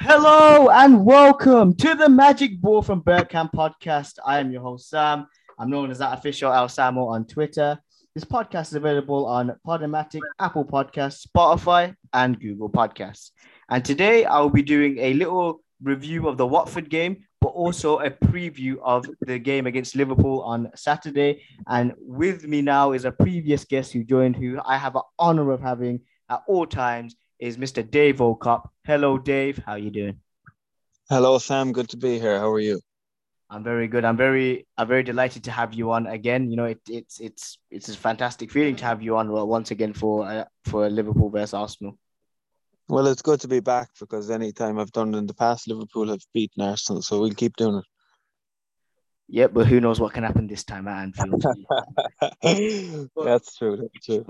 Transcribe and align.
Hello 0.00 0.68
and 0.70 1.04
welcome 1.04 1.74
to 1.76 1.94
the 1.94 2.08
Magic 2.08 2.60
Ball 2.60 2.82
from 2.82 3.02
Bergkamp 3.02 3.52
podcast. 3.52 4.18
I 4.24 4.40
am 4.40 4.50
your 4.50 4.62
host, 4.62 4.90
Sam. 4.90 5.26
I'm 5.58 5.70
known 5.70 5.90
as 5.90 5.98
that 5.98 6.18
official 6.18 6.52
Al 6.52 6.68
Samo 6.68 7.08
on 7.08 7.26
Twitter. 7.26 7.78
This 8.14 8.24
podcast 8.24 8.68
is 8.68 8.74
available 8.74 9.26
on 9.26 9.54
Podomatic, 9.66 10.20
Apple 10.38 10.64
Podcasts, 10.64 11.26
Spotify, 11.26 11.94
and 12.12 12.40
Google 12.40 12.70
Podcasts. 12.70 13.30
And 13.70 13.84
today 13.84 14.24
I 14.24 14.40
will 14.40 14.50
be 14.50 14.62
doing 14.62 14.98
a 14.98 15.14
little 15.14 15.60
review 15.82 16.28
of 16.28 16.38
the 16.38 16.46
Watford 16.46 16.90
game, 16.90 17.24
but 17.40 17.48
also 17.48 17.98
a 17.98 18.10
preview 18.10 18.76
of 18.82 19.06
the 19.20 19.38
game 19.38 19.66
against 19.66 19.96
Liverpool 19.96 20.42
on 20.42 20.70
Saturday. 20.74 21.42
And 21.68 21.94
with 21.98 22.44
me 22.44 22.62
now 22.62 22.92
is 22.92 23.04
a 23.04 23.12
previous 23.12 23.64
guest 23.64 23.92
who 23.92 24.02
joined, 24.02 24.36
who 24.36 24.58
I 24.64 24.76
have 24.76 24.96
an 24.96 25.02
honor 25.18 25.52
of 25.52 25.60
having 25.60 26.00
at 26.28 26.42
all 26.48 26.66
times, 26.66 27.14
is 27.38 27.56
Mr. 27.56 27.88
Dave 27.88 28.16
Okop. 28.16 28.68
Hello, 28.84 29.18
Dave. 29.18 29.58
How 29.64 29.72
are 29.72 29.78
you 29.78 29.90
doing? 29.90 30.20
Hello, 31.08 31.38
Sam. 31.38 31.72
Good 31.72 31.88
to 31.90 31.96
be 31.96 32.18
here. 32.18 32.38
How 32.38 32.50
are 32.50 32.60
you? 32.60 32.80
I'm 33.48 33.62
very 33.62 33.86
good. 33.86 34.04
I'm 34.04 34.16
very, 34.16 34.66
I'm 34.76 34.88
very 34.88 35.04
delighted 35.04 35.44
to 35.44 35.50
have 35.52 35.72
you 35.72 35.92
on 35.92 36.06
again. 36.06 36.50
You 36.50 36.56
know, 36.56 36.64
it, 36.64 36.80
it's 36.88 37.20
it's 37.20 37.58
it's 37.70 37.88
a 37.88 37.96
fantastic 37.96 38.50
feeling 38.50 38.74
to 38.76 38.84
have 38.84 39.02
you 39.02 39.16
on 39.16 39.30
once 39.30 39.70
again 39.70 39.92
for 39.92 40.26
uh, 40.26 40.44
for 40.64 40.88
Liverpool 40.90 41.30
versus 41.30 41.54
Arsenal. 41.54 41.96
Well, 42.88 43.06
it's 43.06 43.22
good 43.22 43.40
to 43.40 43.48
be 43.48 43.60
back 43.60 43.90
because 44.00 44.30
any 44.30 44.52
time 44.52 44.78
I've 44.78 44.92
done 44.92 45.14
it 45.14 45.18
in 45.18 45.26
the 45.26 45.34
past, 45.34 45.68
Liverpool 45.68 46.08
have 46.08 46.22
beaten 46.32 46.62
Arsenal, 46.62 47.02
so 47.02 47.20
we'll 47.20 47.30
keep 47.30 47.56
doing 47.56 47.76
it. 47.76 47.84
Yeah, 49.28 49.48
but 49.48 49.66
who 49.66 49.80
knows 49.80 49.98
what 50.00 50.12
can 50.12 50.22
happen 50.22 50.46
this 50.46 50.62
time 50.62 50.86
at 50.86 51.02
Anfield? 51.02 51.42
that's 53.24 53.56
true. 53.56 53.76
That's 53.76 54.06
true. 54.06 54.26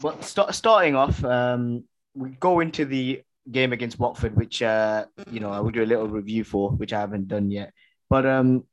But 0.00 0.24
st- 0.24 0.54
starting 0.54 0.96
off, 0.96 1.24
um, 1.24 1.84
we 2.14 2.30
go 2.30 2.60
into 2.60 2.84
the 2.84 3.22
game 3.50 3.72
against 3.72 3.98
Watford, 3.98 4.36
which 4.36 4.62
uh, 4.62 5.06
you 5.30 5.40
know 5.40 5.50
I 5.50 5.60
will 5.60 5.70
do 5.70 5.82
a 5.82 5.86
little 5.86 6.08
review 6.08 6.44
for, 6.44 6.70
which 6.70 6.92
I 6.92 7.00
haven't 7.00 7.28
done 7.28 7.50
yet. 7.50 7.72
But 8.08 8.26
um, 8.26 8.64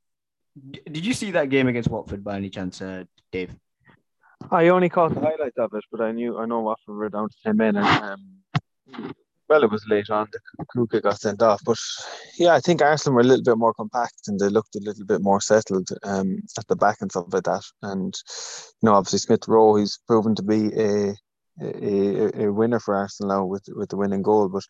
d- 0.72 0.82
did 0.86 1.06
you 1.06 1.14
see 1.14 1.32
that 1.32 1.50
game 1.50 1.68
against 1.68 1.90
Watford 1.90 2.24
by 2.24 2.38
any 2.38 2.50
chance, 2.50 2.82
uh, 2.82 3.04
Dave? 3.32 3.56
I 4.52 4.70
only 4.70 4.90
caught 4.90 5.14
the 5.14 5.22
highlights 5.22 5.58
of 5.58 5.74
it, 5.74 5.84
but 5.92 6.02
I 6.02 6.12
knew 6.12 6.38
I 6.38 6.46
know 6.46 6.62
Watford 6.62 6.96
were 6.96 7.10
down 7.10 7.30
to 7.30 7.36
ten 7.44 7.58
men, 7.58 7.76
and 7.76 8.04
um, 8.04 9.14
well, 9.50 9.64
it 9.64 9.72
was 9.72 9.86
late 9.88 10.10
on. 10.10 10.28
The 10.32 10.66
Kucka 10.66 11.02
got 11.02 11.20
sent 11.20 11.42
off, 11.42 11.62
but 11.66 11.78
yeah, 12.38 12.54
I 12.54 12.60
think 12.60 12.82
Arsenal 12.82 13.16
were 13.16 13.22
a 13.22 13.26
little 13.26 13.44
bit 13.44 13.58
more 13.58 13.74
compact 13.74 14.28
and 14.28 14.40
they 14.40 14.50
looked 14.50 14.76
a 14.76 14.80
little 14.80 15.06
bit 15.06 15.22
more 15.22 15.40
settled 15.40 15.88
um, 16.04 16.42
at 16.58 16.68
the 16.68 16.76
back 16.76 16.98
and 17.02 17.10
stuff 17.12 17.28
like 17.32 17.44
that. 17.44 17.64
And 17.82 18.14
you 18.82 18.88
know, 18.88 18.96
obviously 18.96 19.20
Smith 19.20 19.48
Rowe, 19.48 19.76
he's 19.76 20.00
proven 20.06 20.36
to 20.36 20.44
be 20.44 20.74
a 20.78 21.16
a, 21.62 22.46
a 22.46 22.52
winner 22.52 22.80
for 22.80 22.96
Arsenal 22.96 23.50
with 23.50 23.66
with 23.70 23.90
the 23.90 23.98
winning 23.98 24.22
goal. 24.22 24.50
But 24.50 24.64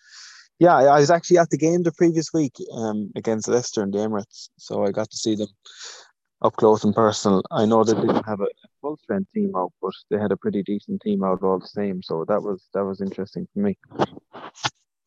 yeah, 0.59 0.75
I 0.75 0.99
was 0.99 1.11
actually 1.11 1.37
at 1.37 1.49
the 1.49 1.57
game 1.57 1.83
the 1.83 1.91
previous 1.91 2.33
week 2.33 2.53
um, 2.73 3.11
against 3.15 3.47
Leicester 3.47 3.83
in 3.83 3.91
the 3.91 3.99
Emirates, 3.99 4.49
so 4.57 4.85
I 4.85 4.91
got 4.91 5.09
to 5.09 5.17
see 5.17 5.35
them 5.35 5.49
up 6.41 6.55
close 6.55 6.83
and 6.83 6.95
personal. 6.95 7.43
I 7.51 7.65
know 7.65 7.83
they 7.83 7.93
didn't 7.93 8.25
have 8.25 8.41
a 8.41 8.47
full 8.81 8.97
strength 8.97 9.31
team 9.33 9.51
out, 9.55 9.71
but 9.81 9.93
they 10.09 10.17
had 10.17 10.31
a 10.31 10.37
pretty 10.37 10.63
decent 10.63 11.01
team 11.01 11.23
out 11.23 11.43
all 11.43 11.59
the 11.59 11.67
same. 11.67 12.01
So 12.01 12.25
that 12.27 12.41
was 12.41 12.63
that 12.73 12.85
was 12.85 13.01
interesting 13.01 13.47
for 13.53 13.59
me. 13.59 13.77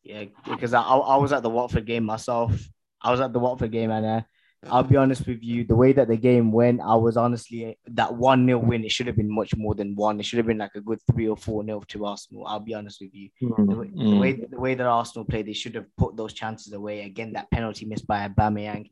Yeah, 0.03 0.25
because 0.49 0.73
I, 0.73 0.81
I 0.81 1.17
was 1.17 1.31
at 1.31 1.43
the 1.43 1.49
Watford 1.49 1.85
game 1.85 2.03
myself. 2.03 2.53
I 3.01 3.11
was 3.11 3.19
at 3.19 3.33
the 3.33 3.39
Watford 3.39 3.71
game, 3.71 3.91
and 3.91 4.05
uh, 4.05 4.21
I'll 4.69 4.83
be 4.83 4.95
honest 4.95 5.25
with 5.25 5.41
you, 5.41 5.63
the 5.63 5.75
way 5.75 5.91
that 5.93 6.07
the 6.07 6.17
game 6.17 6.51
went, 6.51 6.81
I 6.81 6.95
was 6.95 7.17
honestly 7.17 7.77
that 7.87 8.13
one 8.13 8.45
0 8.45 8.59
win. 8.59 8.83
It 8.83 8.91
should 8.91 9.07
have 9.07 9.15
been 9.15 9.33
much 9.33 9.55
more 9.55 9.73
than 9.73 9.95
one. 9.95 10.19
It 10.19 10.25
should 10.25 10.37
have 10.37 10.45
been 10.45 10.59
like 10.59 10.75
a 10.75 10.81
good 10.81 10.99
three 11.11 11.27
or 11.27 11.35
four 11.35 11.65
0 11.65 11.81
to 11.87 12.05
Arsenal. 12.05 12.45
I'll 12.45 12.59
be 12.59 12.75
honest 12.75 13.01
with 13.01 13.09
you. 13.13 13.29
Mm-hmm. 13.41 13.65
The, 13.65 13.75
way, 13.75 13.89
the, 13.93 14.17
way, 14.17 14.47
the 14.51 14.59
way 14.59 14.75
that 14.75 14.85
Arsenal 14.85 15.25
played, 15.25 15.47
they 15.47 15.53
should 15.53 15.73
have 15.73 15.87
put 15.97 16.15
those 16.15 16.33
chances 16.33 16.73
away. 16.73 17.05
Again, 17.05 17.33
that 17.33 17.49
penalty 17.49 17.85
missed 17.85 18.05
by 18.05 18.27
Aubameyang, 18.27 18.91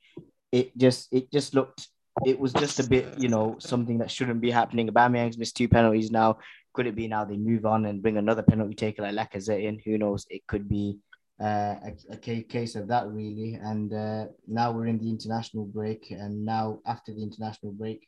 it 0.51 0.75
just 0.75 1.13
it 1.13 1.31
just 1.31 1.53
looked. 1.53 1.87
It 2.25 2.39
was 2.39 2.51
just 2.51 2.79
a 2.79 2.89
bit, 2.89 3.19
you 3.19 3.29
know, 3.29 3.57
something 3.59 3.99
that 3.99 4.11
shouldn't 4.11 4.41
be 4.41 4.51
happening. 4.51 4.89
Aubameyang's 4.89 5.37
missed 5.37 5.55
two 5.55 5.69
penalties 5.69 6.09
now. 6.09 6.39
Could 6.73 6.87
it 6.87 6.95
be 6.95 7.07
now 7.07 7.25
they 7.25 7.37
move 7.37 7.65
on 7.65 7.85
and 7.85 8.01
bring 8.01 8.17
another 8.17 8.41
penalty 8.41 8.73
taker 8.73 9.03
like 9.03 9.13
Lacazette 9.13 9.63
in? 9.63 9.79
Who 9.85 9.97
knows? 9.99 10.25
It 10.29 10.45
could 10.47 10.67
be 10.67 10.97
a, 11.39 11.93
a, 12.11 12.17
case 12.43 12.75
of 12.75 12.87
that 12.87 13.07
really. 13.07 13.53
And 13.53 13.93
uh, 13.93 14.25
now 14.47 14.71
we're 14.71 14.87
in 14.87 14.99
the 14.99 15.09
international 15.09 15.65
break, 15.65 16.11
and 16.11 16.45
now 16.45 16.79
after 16.85 17.13
the 17.13 17.23
international 17.23 17.71
break, 17.71 18.07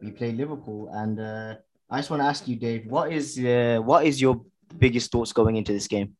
we 0.00 0.10
play 0.10 0.32
Liverpool. 0.32 0.90
And 0.92 1.20
uh, 1.20 1.54
I 1.90 1.98
just 1.98 2.10
want 2.10 2.22
to 2.22 2.26
ask 2.26 2.48
you, 2.48 2.56
Dave, 2.56 2.86
what 2.86 3.12
is 3.12 3.38
uh, 3.38 3.80
what 3.82 4.06
is 4.06 4.20
your 4.20 4.42
biggest 4.78 5.12
thoughts 5.12 5.32
going 5.32 5.56
into 5.56 5.72
this 5.72 5.86
game? 5.86 6.16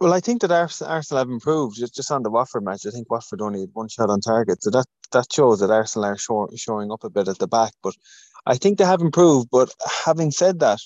Well, 0.00 0.14
I 0.14 0.20
think 0.20 0.40
that 0.40 0.50
Arsenal, 0.50 1.18
have 1.18 1.28
improved 1.28 1.76
just, 1.76 1.94
just 1.94 2.10
on 2.10 2.22
the 2.22 2.30
Watford 2.30 2.64
match. 2.64 2.86
I 2.86 2.90
think 2.90 3.10
Watford 3.10 3.42
only 3.42 3.60
had 3.60 3.70
one 3.74 3.88
shot 3.88 4.08
on 4.08 4.20
target, 4.20 4.62
so 4.62 4.70
that 4.70 4.86
that 5.12 5.30
shows 5.32 5.60
that 5.60 5.70
Arsenal 5.70 6.06
are 6.06 6.16
show, 6.16 6.48
showing 6.56 6.90
up 6.90 7.04
a 7.04 7.10
bit 7.10 7.28
at 7.28 7.38
the 7.38 7.46
back. 7.46 7.72
But 7.82 7.94
I 8.46 8.56
think 8.56 8.78
they 8.78 8.84
have 8.84 9.02
improved. 9.02 9.48
But 9.50 9.74
having 10.04 10.30
said 10.30 10.60
that, 10.60 10.80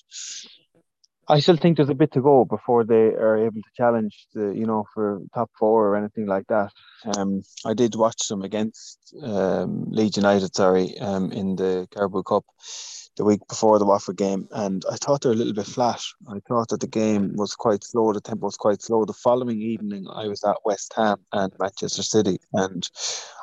I 1.28 1.40
still 1.40 1.56
think 1.56 1.76
there's 1.76 1.88
a 1.88 1.94
bit 1.94 2.12
to 2.12 2.20
go 2.20 2.44
before 2.44 2.84
they 2.84 2.94
are 2.94 3.38
able 3.38 3.62
to 3.62 3.70
challenge 3.76 4.26
the, 4.34 4.52
you 4.54 4.66
know, 4.66 4.84
for 4.92 5.20
top 5.32 5.50
four 5.58 5.88
or 5.88 5.96
anything 5.96 6.26
like 6.26 6.46
that. 6.48 6.70
Um, 7.16 7.42
I 7.64 7.74
did 7.74 7.94
watch 7.94 8.28
them 8.28 8.42
against 8.42 9.14
um, 9.22 9.86
Leeds 9.90 10.16
United, 10.16 10.54
sorry, 10.54 10.98
um, 10.98 11.32
in 11.32 11.56
the 11.56 11.88
Carabao 11.92 12.22
Cup 12.22 12.44
the 13.16 13.24
week 13.24 13.40
before 13.48 13.78
the 13.78 13.86
Watford 13.86 14.16
game, 14.16 14.48
and 14.50 14.84
I 14.90 14.96
thought 14.96 15.22
they 15.22 15.28
were 15.28 15.34
a 15.34 15.38
little 15.38 15.52
bit 15.52 15.66
flat. 15.66 16.02
I 16.28 16.40
thought 16.48 16.68
that 16.70 16.80
the 16.80 16.88
game 16.88 17.34
was 17.36 17.54
quite 17.54 17.84
slow, 17.84 18.12
the 18.12 18.20
tempo 18.20 18.46
was 18.46 18.56
quite 18.56 18.82
slow. 18.82 19.04
The 19.04 19.12
following 19.12 19.60
evening, 19.62 20.06
I 20.12 20.26
was 20.26 20.42
at 20.42 20.56
West 20.64 20.92
Ham 20.96 21.18
and 21.32 21.52
Manchester 21.60 22.02
City, 22.02 22.38
and 22.52 22.82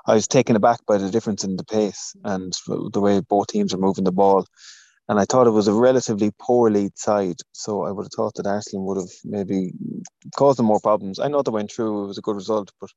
I 0.05 0.15
was 0.15 0.27
taken 0.27 0.57
aback 0.57 0.85
by 0.85 0.97
the 0.97 1.09
difference 1.09 1.45
in 1.45 1.55
the 1.55 1.63
pace 1.63 2.13
and 2.25 2.53
the 2.67 2.99
way 2.99 3.21
both 3.21 3.47
teams 3.47 3.73
are 3.73 3.77
moving 3.77 4.03
the 4.03 4.11
ball 4.11 4.45
and 5.09 5.19
I 5.19 5.25
thought 5.25 5.47
it 5.47 5.51
was 5.51 5.67
a 5.67 5.73
relatively 5.73 6.31
poor 6.39 6.69
Leeds 6.69 7.01
side. 7.01 7.37
So 7.53 7.83
I 7.83 7.91
would 7.91 8.05
have 8.05 8.11
thought 8.15 8.35
that 8.35 8.47
Arsenal 8.47 8.85
would 8.87 8.97
have 8.97 9.11
maybe 9.23 9.73
caused 10.35 10.59
them 10.59 10.67
more 10.67 10.79
problems. 10.79 11.19
I 11.19 11.27
know 11.27 11.41
they 11.41 11.51
went 11.51 11.71
through; 11.71 12.03
it 12.03 12.07
was 12.07 12.17
a 12.17 12.21
good 12.21 12.35
result, 12.35 12.71
but 12.79 12.89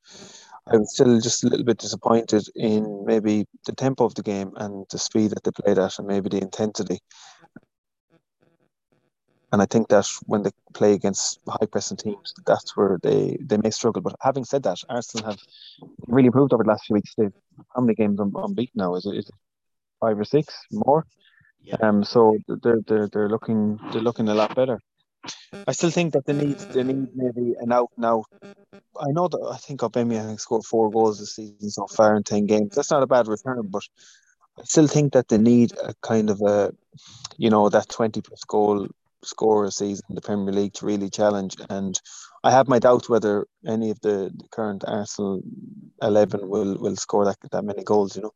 I 0.66 0.76
was 0.76 0.92
still 0.94 1.20
just 1.20 1.44
a 1.44 1.48
little 1.48 1.64
bit 1.64 1.78
disappointed 1.78 2.44
in 2.54 3.04
maybe 3.06 3.46
the 3.66 3.72
tempo 3.72 4.04
of 4.04 4.14
the 4.14 4.22
game 4.22 4.52
and 4.56 4.86
the 4.90 4.98
speed 4.98 5.30
that 5.32 5.44
they 5.44 5.50
played 5.50 5.78
at, 5.78 5.98
and 5.98 6.06
maybe 6.08 6.28
the 6.28 6.42
intensity. 6.42 7.00
And 9.52 9.62
I 9.62 9.66
think 9.66 9.86
that 9.88 10.08
when 10.26 10.42
they 10.42 10.50
play 10.72 10.94
against 10.94 11.38
high 11.48 11.66
pressing 11.70 11.96
teams, 11.96 12.34
that's 12.44 12.76
where 12.76 12.98
they, 13.04 13.38
they 13.40 13.56
may 13.56 13.70
struggle. 13.70 14.02
But 14.02 14.16
having 14.20 14.44
said 14.44 14.64
that, 14.64 14.78
Arsenal 14.88 15.30
have 15.30 15.38
really 16.08 16.26
improved 16.26 16.52
over 16.52 16.64
the 16.64 16.70
last 16.70 16.86
few 16.86 16.94
weeks. 16.94 17.14
They've 17.16 17.32
how 17.74 17.82
many 17.82 17.94
games 17.94 18.18
unbeaten 18.18 18.72
now? 18.74 18.96
Is 18.96 19.06
it, 19.06 19.16
is 19.16 19.28
it 19.28 19.34
five 20.00 20.18
or 20.18 20.24
six 20.24 20.52
more? 20.72 21.06
Yeah. 21.64 21.76
Um, 21.80 22.04
so 22.04 22.36
they're 22.46 22.80
they're 22.86 23.08
they're 23.08 23.28
looking 23.28 23.78
they're 23.90 24.02
looking 24.02 24.28
a 24.28 24.34
lot 24.34 24.54
better. 24.54 24.78
I 25.66 25.72
still 25.72 25.90
think 25.90 26.12
that 26.12 26.26
they 26.26 26.34
need 26.34 26.58
they 26.58 26.82
need 26.82 27.08
maybe 27.14 27.54
an 27.58 27.72
out 27.72 27.90
now. 27.96 28.24
I 29.00 29.10
know 29.12 29.28
that 29.28 29.50
I 29.50 29.56
think 29.56 29.80
Aubameyang 29.80 30.38
scored 30.38 30.64
four 30.64 30.90
goals 30.90 31.18
this 31.18 31.36
season 31.36 31.70
so 31.70 31.86
far 31.86 32.16
in 32.16 32.22
ten 32.22 32.46
games. 32.46 32.74
That's 32.74 32.90
not 32.90 33.02
a 33.02 33.06
bad 33.06 33.28
return, 33.28 33.68
but 33.70 33.82
I 34.58 34.64
still 34.64 34.86
think 34.86 35.14
that 35.14 35.28
they 35.28 35.38
need 35.38 35.72
a 35.82 35.94
kind 36.02 36.28
of 36.28 36.42
a, 36.42 36.72
you 37.38 37.48
know, 37.48 37.70
that 37.70 37.88
twenty 37.88 38.20
plus 38.20 38.44
goal 38.44 38.86
scorer 39.22 39.70
season 39.70 40.04
in 40.10 40.16
the 40.16 40.20
Premier 40.20 40.52
League 40.52 40.74
to 40.74 40.86
really 40.86 41.08
challenge. 41.08 41.56
And 41.70 41.98
I 42.42 42.50
have 42.50 42.68
my 42.68 42.78
doubts 42.78 43.08
whether 43.08 43.46
any 43.66 43.90
of 43.90 43.98
the, 44.00 44.30
the 44.36 44.48
current 44.50 44.84
Arsenal 44.86 45.40
eleven 46.02 46.46
will 46.48 46.76
will 46.76 46.96
score 46.96 47.24
that 47.24 47.38
that 47.50 47.64
many 47.64 47.82
goals. 47.82 48.16
You 48.16 48.22
know. 48.22 48.34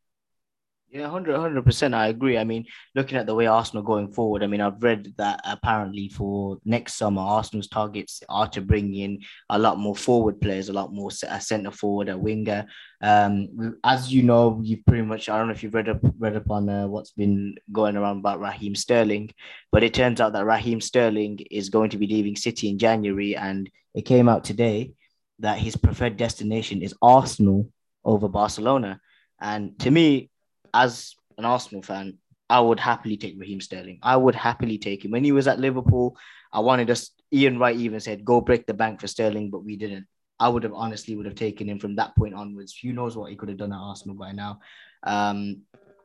Yeah, 0.91 1.10
100 1.10 1.62
percent. 1.66 1.94
I 1.94 2.06
agree. 2.06 2.38
I 2.38 2.44
mean, 2.44 2.65
looking 2.94 3.19
at 3.19 3.26
the 3.26 3.34
way 3.34 3.47
Arsenal 3.47 3.82
going 3.82 4.10
forward, 4.10 4.43
I 4.43 4.47
mean, 4.47 4.62
I've 4.62 4.82
read 4.82 5.12
that 5.19 5.38
apparently 5.44 6.09
for 6.09 6.56
next 6.65 6.94
summer, 6.94 7.21
Arsenal's 7.21 7.69
targets 7.69 8.22
are 8.31 8.49
to 8.49 8.62
bring 8.62 8.95
in 8.95 9.21
a 9.51 9.59
lot 9.59 9.78
more 9.78 9.95
forward 9.95 10.41
players, 10.41 10.71
a 10.71 10.72
lot 10.72 10.95
more 10.95 11.10
a 11.28 11.41
centre 11.42 11.71
forward, 11.71 12.09
a 12.09 12.16
winger. 12.16 12.65
Um, 13.03 13.77
as 13.84 14.10
you 14.10 14.22
know, 14.22 14.63
you 14.65 14.78
pretty 14.86 15.03
much 15.03 15.28
I 15.28 15.36
don't 15.36 15.48
know 15.48 15.53
if 15.53 15.63
you've 15.63 15.74
read 15.74 15.91
up 15.91 16.01
read 16.18 16.36
up 16.36 16.51
on 16.51 16.71
uh, 16.71 16.86
what's 16.86 17.13
been 17.13 17.57
going 17.71 17.95
around 17.95 18.21
about 18.21 18.41
Raheem 18.41 18.74
Sterling, 18.74 19.30
but 19.71 19.83
it 19.83 19.92
turns 19.92 20.22
out 20.22 20.33
that 20.33 20.47
Raheem 20.47 20.80
Sterling 20.80 21.41
is 21.51 21.68
going 21.68 21.91
to 21.91 21.98
be 21.98 22.07
leaving 22.07 22.34
City 22.34 22.71
in 22.71 22.78
January, 22.78 23.36
and 23.36 23.68
it 23.95 24.07
came 24.07 24.27
out 24.27 24.42
today 24.42 24.92
that 25.41 25.59
his 25.59 25.77
preferred 25.77 26.16
destination 26.16 26.80
is 26.80 26.95
Arsenal 27.03 27.68
over 28.07 28.27
Barcelona. 28.27 29.01
And 29.39 29.78
to 29.80 29.91
me, 29.91 30.30
as 30.78 31.15
an 31.36 31.45
Arsenal 31.45 31.83
fan, 31.83 32.19
I 32.48 32.60
would 32.60 32.80
happily 32.80 33.16
take 33.16 33.39
Raheem 33.39 33.60
Sterling. 33.60 33.98
I 34.03 34.16
would 34.16 34.34
happily 34.34 34.78
take 34.78 35.04
him. 35.04 35.10
When 35.10 35.25
he 35.25 35.33
was 35.33 35.48
at 35.48 35.60
Liverpool, 35.60 36.16
I 36.53 36.60
wanted 36.60 36.91
us. 36.91 37.10
Ian 37.33 37.59
Wright 37.59 37.77
even 37.77 38.01
said, 38.01 38.25
"Go 38.25 38.41
break 38.41 38.66
the 38.66 38.75
bank 38.75 39.01
for 39.01 39.07
Sterling," 39.07 39.51
but 39.51 39.65
we 39.65 39.77
didn't. 39.77 40.07
I 40.41 40.48
would 40.48 40.63
have 40.63 40.72
honestly 40.72 41.16
would 41.16 41.27
have 41.27 41.34
taken 41.34 41.69
him 41.69 41.78
from 41.78 41.97
that 41.97 42.15
point 42.16 42.34
onwards. 42.34 42.78
Who 42.83 42.92
knows 42.92 43.16
what 43.16 43.30
he 43.30 43.36
could 43.36 43.51
have 43.51 43.59
done 43.59 43.72
at 43.72 43.78
Arsenal 43.78 44.16
by 44.16 44.33
now? 44.33 44.60
Um, 45.03 45.63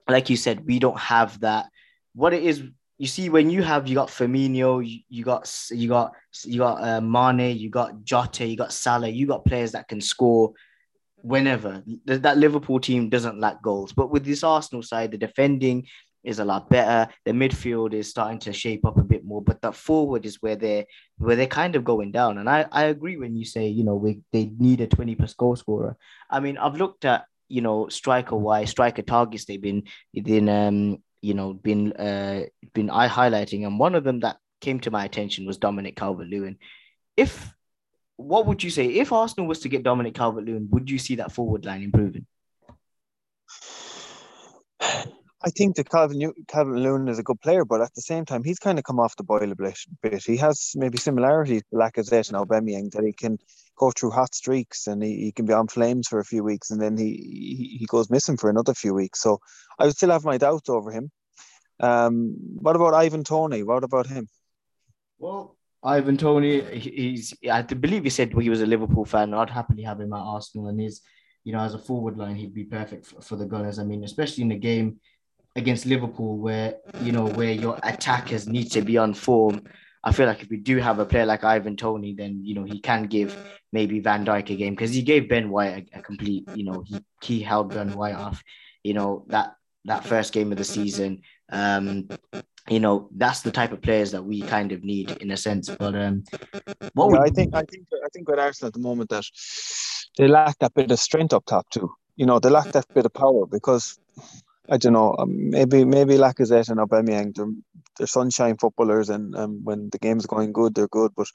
like 0.10 0.30
you 0.30 0.36
said, 0.36 0.66
we 0.66 0.80
don't 0.80 1.00
have 1.00 1.40
that. 1.42 1.68
What 2.14 2.34
it 2.34 2.44
is, 2.44 2.64
you 2.98 3.08
see 3.08 3.30
when 3.30 3.50
you 3.50 3.64
have 3.64 3.88
you 3.88 3.96
got 3.96 4.10
Firmino, 4.10 4.86
you, 4.86 5.00
you 5.08 5.24
got 5.24 5.50
you 5.72 5.88
got 5.88 6.14
you 6.44 6.60
got 6.60 6.84
uh, 6.84 7.02
Mane, 7.02 7.58
you 7.58 7.70
got 7.70 8.04
Jota, 8.04 8.46
you 8.46 8.58
got 8.58 8.74
Salah, 8.74 9.08
you 9.08 9.28
got 9.28 9.46
players 9.46 9.72
that 9.74 9.88
can 9.88 10.02
score 10.02 10.54
whenever. 11.24 11.84
That 12.06 12.38
Liverpool 12.38 12.80
team 12.80 13.10
doesn't 13.10 13.40
lack 13.40 13.62
goals, 13.64 13.94
but 13.94 14.12
with 14.12 14.26
this 14.26 14.44
Arsenal 14.44 14.84
side, 14.84 15.12
the 15.12 15.18
defending 15.18 15.88
is 16.24 16.40
a 16.40 16.46
lot 16.46 16.70
better. 16.70 17.12
The 17.26 17.32
midfield 17.32 17.94
is 17.94 18.10
starting 18.10 18.40
to 18.40 18.54
shape 18.54 18.86
up 18.86 18.98
a 18.98 19.04
bit 19.04 19.26
more, 19.26 19.42
but 19.42 19.62
the 19.62 19.72
forward 19.72 20.26
is 20.26 20.42
where 20.42 20.56
they're 20.56 20.86
where 21.18 21.36
they're 21.36 21.48
kind 21.48 21.76
of 21.76 21.84
going 21.84 22.12
down. 22.12 22.38
And 22.38 22.50
I, 22.50 22.66
I 22.72 22.86
agree 22.86 23.18
when 23.18 23.36
you 23.36 23.46
say, 23.46 23.68
you 23.68 23.84
know, 23.84 23.96
we 23.96 24.22
they 24.32 24.52
need 24.58 24.82
a 24.82 24.88
20 24.88 25.16
plus 25.16 25.34
goal 25.34 25.56
scorer. 25.56 25.98
I 26.30 26.40
mean, 26.40 26.58
I've 26.58 26.78
looked 26.78 27.06
at, 27.06 27.26
you 27.50 27.62
know, 27.62 27.88
striker 27.88 28.36
wise, 28.36 28.70
striker 28.70 29.02
targets 29.02 29.46
they've 29.46 29.62
been 29.62 29.84
been 30.14 30.50
um, 30.50 31.04
you 31.22 31.34
know, 31.34 31.54
been 31.54 31.94
uh 31.94 32.44
been 32.74 32.90
eye 32.90 33.10
highlighting, 33.10 33.66
and 33.66 33.80
one 33.80 33.96
of 33.96 34.04
them 34.04 34.22
that 34.22 34.38
came 34.62 34.80
to 34.82 34.92
my 34.92 35.04
attention 35.04 35.46
was 35.46 35.58
Dominic 35.58 35.96
Calvert 35.96 36.28
Lewin. 36.28 36.58
If 37.18 37.54
what 38.24 38.46
would 38.46 38.64
you 38.64 38.70
say 38.70 38.86
if 38.86 39.12
Arsenal 39.12 39.48
was 39.48 39.60
to 39.60 39.70
get 39.70 39.84
Dominic 39.84 40.16
Calvert 40.16 40.46
Lewin, 40.46 40.68
would 40.72 40.90
you 40.90 40.98
see 40.98 41.16
that 41.16 41.32
forward 41.32 41.66
line 41.66 41.84
improving? 41.84 42.26
I 45.46 45.50
think 45.50 45.76
that 45.76 45.90
Calvin 45.90 46.32
Calvin 46.48 46.82
Lewin 46.82 47.10
is 47.10 47.20
a 47.20 47.24
good 47.24 47.42
player, 47.42 47.66
but 47.66 47.82
at 47.82 47.94
the 47.96 48.02
same 48.02 48.24
time, 48.24 48.44
he's 48.46 48.60
kind 48.60 48.80
of 48.80 48.86
come 48.86 49.00
off 49.00 49.18
the 49.18 49.24
boil 49.24 49.52
a 49.52 49.56
bit. 49.56 50.24
He 50.24 50.38
has 50.38 50.72
maybe 50.76 50.98
similarities 50.98 51.64
to 51.64 51.76
Lacazette 51.76 52.30
and 52.30 52.38
Aubameyang 52.38 52.92
that 52.92 53.04
he 53.04 53.12
can 53.12 53.38
go 53.78 53.92
through 53.92 54.12
hot 54.12 54.34
streaks 54.34 54.88
and 54.88 55.04
he, 55.04 55.26
he 55.26 55.32
can 55.34 55.46
be 55.46 55.52
on 55.52 55.68
flames 55.68 56.08
for 56.08 56.20
a 56.20 56.26
few 56.26 56.44
weeks 56.44 56.72
and 56.72 56.82
then 56.82 56.98
he, 56.98 57.12
he 57.12 57.78
he 57.80 57.86
goes 57.88 58.10
missing 58.10 58.38
for 58.38 58.50
another 58.50 58.74
few 58.74 58.94
weeks. 58.94 59.22
So 59.22 59.40
I 59.78 59.86
would 59.86 59.98
still 59.98 60.12
have 60.12 60.24
my 60.24 60.38
doubts 60.38 60.70
over 60.70 60.92
him. 60.92 61.12
Um, 61.82 62.36
what 62.56 62.78
about 62.78 62.94
Ivan 62.94 63.26
Toney? 63.26 63.64
What 63.64 63.84
about 63.84 64.08
him? 64.08 64.30
Well, 65.18 65.58
Ivan 65.84 66.18
Toney, 66.18 66.62
he's 66.62 67.34
I 67.52 67.62
believe 67.62 68.04
he 68.04 68.10
said 68.10 68.34
he 68.34 68.50
was 68.50 68.62
a 68.62 68.66
Liverpool 68.66 69.06
fan. 69.06 69.34
I'd 69.34 69.50
happily 69.50 69.84
have 69.84 70.00
him 70.00 70.14
at 70.14 70.20
Arsenal, 70.20 70.68
and 70.68 70.80
he's 70.80 71.02
you 71.44 71.52
know 71.52 71.60
as 71.60 71.74
a 71.74 71.80
forward 71.80 72.18
line 72.18 72.36
he'd 72.36 72.54
be 72.54 72.64
perfect 72.64 73.06
for, 73.06 73.22
for 73.22 73.36
the 73.36 73.46
Gunners. 73.46 73.80
I 73.80 73.84
mean, 73.84 74.04
especially 74.04 74.44
in 74.44 74.50
the 74.50 74.58
game 74.58 75.00
against 75.56 75.86
Liverpool, 75.86 76.38
where 76.38 76.76
you 77.02 77.12
know 77.12 77.28
where 77.28 77.52
your 77.52 77.78
attackers 77.84 78.48
need 78.48 78.72
to 78.72 78.82
be 78.82 78.98
on 78.98 79.14
form. 79.14 79.64
I 80.06 80.12
feel 80.12 80.26
like 80.26 80.42
if 80.42 80.50
we 80.50 80.58
do 80.58 80.78
have 80.78 81.00
a 81.00 81.06
player 81.06 81.26
like 81.26 81.44
Ivan 81.44 81.76
Toney, 81.76 82.14
then 82.14 82.42
you 82.44 82.56
know 82.56 82.64
he 82.64 82.80
can 82.80 83.04
give 83.04 83.36
maybe 83.74 84.00
Van 84.00 84.26
Dijk 84.26 84.50
a 84.52 84.56
game 84.56 84.76
because 84.76 84.94
he 84.94 85.02
gave 85.02 85.28
Ben 85.28 85.50
White 85.50 85.90
a, 85.94 86.00
a, 86.00 86.02
complete. 86.02 86.48
You 86.56 86.64
know 86.64 86.84
he 86.86 86.98
he 87.22 87.42
held 87.42 87.74
Ben 87.74 87.92
White 87.94 88.16
off. 88.16 88.42
You 88.84 88.94
know 88.94 89.26
that 89.28 89.56
that 89.86 90.06
first 90.06 90.32
game 90.32 90.52
of 90.54 90.58
the 90.58 90.64
season. 90.64 91.22
Um, 91.52 92.08
you 92.70 92.80
know 92.80 93.10
that's 93.16 93.42
the 93.42 93.52
type 93.52 93.72
of 93.72 93.82
players 93.82 94.12
that 94.12 94.24
we 94.24 94.42
kind 94.42 94.72
of 94.72 94.84
need 94.84 95.12
in 95.22 95.32
a 95.32 95.38
sense. 95.38 95.70
But 95.70 95.96
um, 95.96 96.24
what 96.94 97.12
yeah, 97.12 97.20
would... 97.20 97.20
I 97.20 97.30
think 97.30 97.56
I 97.56 97.64
think 97.64 97.88
I 97.94 98.08
think 98.14 98.28
with 98.28 98.40
Arsenal 98.40 98.68
at 98.68 98.74
the 98.74 98.80
moment 98.80 99.10
that 99.10 99.26
they 100.18 100.28
lack 100.28 100.58
that 100.60 100.74
bit 100.74 100.92
of 100.92 101.00
strength 101.00 101.34
up 101.34 101.46
top 101.46 101.70
too. 101.70 101.92
You 102.16 102.26
know 102.26 102.40
they 102.40 102.50
lack 102.50 102.72
that 102.72 102.94
bit 102.94 103.06
of 103.06 103.14
power 103.14 103.46
because 103.46 104.00
I 104.70 104.78
don't 104.78 104.94
know. 104.94 105.16
Um, 105.20 105.50
maybe 105.50 105.84
maybe 105.84 106.16
Lacazette 106.16 106.70
and 106.70 106.80
Aubameyang 106.80 107.36
they're, 107.36 107.48
they're 107.98 108.08
sunshine 108.08 108.58
footballers, 108.58 109.10
and 109.10 109.36
um, 109.36 109.62
when 109.64 109.90
the 109.92 110.00
game's 110.00 110.26
going 110.26 110.54
good, 110.54 110.74
they're 110.74 110.88
good. 110.88 111.12
But 111.16 111.28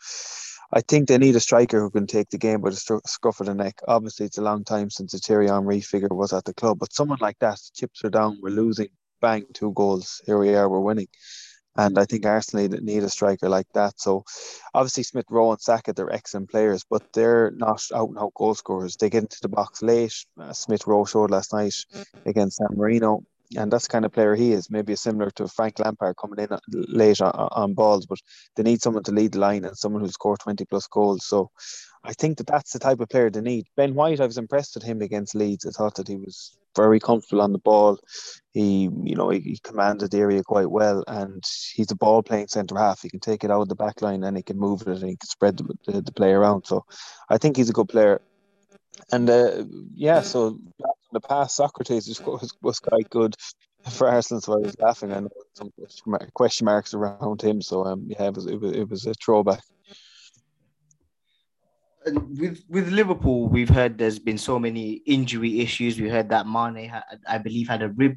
I 0.72 0.80
think 0.80 1.08
they 1.08 1.18
need 1.18 1.36
a 1.36 1.40
striker 1.40 1.80
who 1.80 1.90
can 1.90 2.06
take 2.06 2.30
the 2.30 2.38
game 2.38 2.60
by 2.60 2.70
the 2.70 3.00
scruff 3.06 3.40
of 3.40 3.46
the 3.46 3.54
neck. 3.54 3.80
Obviously, 3.86 4.26
it's 4.26 4.38
a 4.38 4.42
long 4.42 4.64
time 4.64 4.90
since 4.90 5.12
the 5.12 5.18
Thierry 5.18 5.48
Henry 5.48 5.80
figure 5.80 6.08
was 6.10 6.32
at 6.32 6.44
the 6.44 6.54
club, 6.54 6.78
but 6.78 6.92
someone 6.92 7.18
like 7.20 7.38
that, 7.40 7.58
chips 7.74 8.04
are 8.04 8.10
down, 8.10 8.38
we're 8.42 8.50
losing, 8.50 8.88
bang, 9.20 9.44
two 9.52 9.72
goals. 9.72 10.22
Here 10.26 10.38
we 10.38 10.54
are, 10.54 10.68
we're 10.68 10.80
winning. 10.80 11.08
And 11.76 11.96
I 11.96 12.06
think 12.06 12.26
Arsenal 12.26 12.68
need 12.80 13.04
a 13.04 13.08
striker 13.08 13.48
like 13.48 13.68
that. 13.74 14.00
So 14.00 14.24
obviously 14.74 15.04
Smith 15.04 15.26
Rowe 15.30 15.52
and 15.52 15.60
Saka, 15.60 15.92
they're 15.92 16.12
excellent 16.12 16.50
players, 16.50 16.84
but 16.90 17.02
they're 17.12 17.52
not 17.52 17.80
out 17.94 18.08
and 18.08 18.18
out 18.18 18.34
goal 18.34 18.56
scorers. 18.56 18.96
They 18.96 19.08
get 19.08 19.22
into 19.22 19.38
the 19.40 19.48
box 19.48 19.80
late. 19.80 20.14
Uh, 20.40 20.52
Smith 20.52 20.88
Rowe 20.88 21.04
showed 21.04 21.30
last 21.30 21.52
night 21.52 21.74
against 22.26 22.56
San 22.56 22.76
Marino. 22.76 23.22
And 23.56 23.72
that's 23.72 23.86
the 23.86 23.92
kind 23.92 24.04
of 24.04 24.12
player 24.12 24.34
he 24.34 24.52
is. 24.52 24.70
Maybe 24.70 24.94
similar 24.96 25.30
to 25.36 25.46
Frank 25.46 25.78
Lampard 25.78 26.16
coming 26.20 26.38
in 26.40 26.58
late 26.68 27.20
on, 27.20 27.30
on 27.32 27.74
balls, 27.74 28.06
but 28.06 28.18
they 28.56 28.62
need 28.62 28.82
someone 28.82 29.04
to 29.04 29.12
lead 29.12 29.32
the 29.32 29.38
line 29.38 29.64
and 29.64 29.76
someone 29.76 30.02
who 30.02 30.08
score 30.08 30.36
20 30.36 30.64
plus 30.66 30.86
goals. 30.88 31.24
So 31.24 31.50
I 32.04 32.12
think 32.12 32.38
that 32.38 32.46
that's 32.46 32.72
the 32.72 32.78
type 32.78 33.00
of 33.00 33.08
player 33.08 33.30
they 33.30 33.40
need. 33.40 33.66
Ben 33.76 33.94
White, 33.94 34.20
I 34.20 34.26
was 34.26 34.38
impressed 34.38 34.74
with 34.74 34.84
him 34.84 35.02
against 35.02 35.34
Leeds. 35.34 35.66
I 35.66 35.70
thought 35.70 35.96
that 35.96 36.08
he 36.08 36.16
was 36.16 36.56
very 36.76 37.00
comfortable 37.00 37.42
on 37.42 37.52
the 37.52 37.58
ball. 37.58 37.98
He, 38.52 38.88
you 39.02 39.16
know, 39.16 39.30
he, 39.30 39.40
he 39.40 39.58
commanded 39.62 40.10
the 40.10 40.18
area 40.18 40.42
quite 40.42 40.70
well, 40.70 41.04
and 41.06 41.42
he's 41.74 41.90
a 41.90 41.96
ball 41.96 42.22
playing 42.22 42.48
centre 42.48 42.78
half. 42.78 43.02
He 43.02 43.10
can 43.10 43.20
take 43.20 43.44
it 43.44 43.50
out 43.50 43.62
of 43.62 43.68
the 43.68 43.74
back 43.74 44.00
line 44.02 44.22
and 44.24 44.36
he 44.36 44.42
can 44.42 44.58
move 44.58 44.82
it 44.82 44.88
and 44.88 45.08
he 45.10 45.16
can 45.16 45.28
spread 45.28 45.56
the, 45.56 45.74
the, 45.86 46.02
the 46.02 46.12
play 46.12 46.32
around. 46.32 46.66
So 46.66 46.84
I 47.28 47.38
think 47.38 47.56
he's 47.56 47.70
a 47.70 47.74
good 47.74 47.88
player. 47.88 48.20
And 49.12 49.28
uh, 49.28 49.64
yeah, 49.94 50.22
so 50.22 50.48
in 50.48 51.12
the 51.12 51.20
past, 51.20 51.58
Sokratis 51.58 52.24
was, 52.24 52.54
was 52.62 52.80
quite 52.80 53.08
good 53.10 53.34
for 53.90 54.08
Arsenal, 54.08 54.40
so 54.40 54.54
I 54.54 54.56
was 54.56 54.78
laughing. 54.80 55.12
I 55.12 55.20
know 55.20 55.28
some 55.54 55.72
question 56.34 56.64
marks 56.64 56.94
around 56.94 57.42
him, 57.42 57.62
so 57.62 57.84
um, 57.84 58.06
yeah, 58.08 58.24
it 58.24 58.34
was, 58.34 58.46
it 58.46 58.60
was, 58.60 58.72
it 58.72 58.88
was 58.88 59.06
a 59.06 59.14
throwback 59.14 59.62
with 62.14 62.64
with 62.68 62.88
Liverpool, 62.88 63.48
we've 63.48 63.68
heard 63.68 63.98
there's 63.98 64.18
been 64.18 64.38
so 64.38 64.58
many 64.58 65.02
injury 65.06 65.60
issues. 65.60 66.00
We 66.00 66.08
heard 66.08 66.28
that 66.30 66.46
Mane, 66.46 66.88
had, 66.88 67.02
I 67.26 67.38
believe, 67.38 67.68
had 67.68 67.82
a 67.82 67.88
rib 67.88 68.16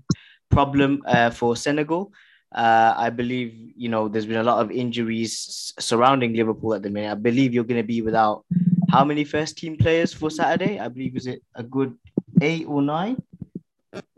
problem 0.49 1.01
uh, 1.05 1.29
for 1.29 1.55
Senegal. 1.55 2.11
Uh, 2.53 2.93
I 2.97 3.09
believe 3.09 3.53
you 3.75 3.89
know 3.89 4.07
there's 4.07 4.25
been 4.25 4.37
a 4.37 4.43
lot 4.43 4.61
of 4.61 4.71
injuries 4.71 5.73
surrounding 5.79 6.33
Liverpool 6.33 6.73
at 6.73 6.83
the 6.83 6.89
minute. 6.89 7.11
I 7.11 7.15
believe 7.15 7.53
you're 7.53 7.63
going 7.63 7.81
to 7.81 7.87
be 7.87 8.01
without 8.01 8.45
how 8.91 9.05
many 9.05 9.23
first 9.23 9.57
team 9.57 9.77
players 9.77 10.13
for 10.13 10.29
Saturday? 10.29 10.79
I 10.79 10.89
believe 10.89 11.15
is 11.15 11.27
it 11.27 11.41
a 11.55 11.63
good 11.63 11.97
eight 12.41 12.65
or 12.67 12.81
nine? 12.81 13.17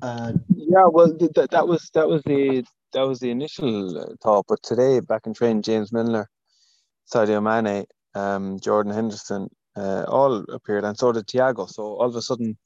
Uh, 0.02 0.34
yeah, 0.56 0.86
well, 0.86 1.16
th- 1.16 1.50
that 1.52 1.68
was 1.68 1.90
that 1.94 2.08
was 2.08 2.24
the 2.24 2.64
that 2.94 3.02
was 3.02 3.20
the 3.20 3.30
initial 3.30 3.98
uh, 3.98 4.06
thought, 4.22 4.46
but 4.48 4.62
today 4.64 5.00
back 5.00 5.26
in 5.26 5.34
training, 5.34 5.62
James 5.62 5.92
Milner, 5.92 6.30
Sadio 7.12 7.42
Mane, 7.42 7.86
um, 8.16 8.60
Jordan 8.60 8.94
Henderson, 8.94 9.50
uh, 9.76 10.04
all 10.08 10.44
appeared, 10.52 10.84
and 10.84 10.98
so 10.98 11.12
did 11.12 11.28
Thiago. 11.28 11.70
So 11.70 11.84
all 11.84 12.10
of 12.10 12.16
a 12.16 12.22
sudden, 12.22 12.58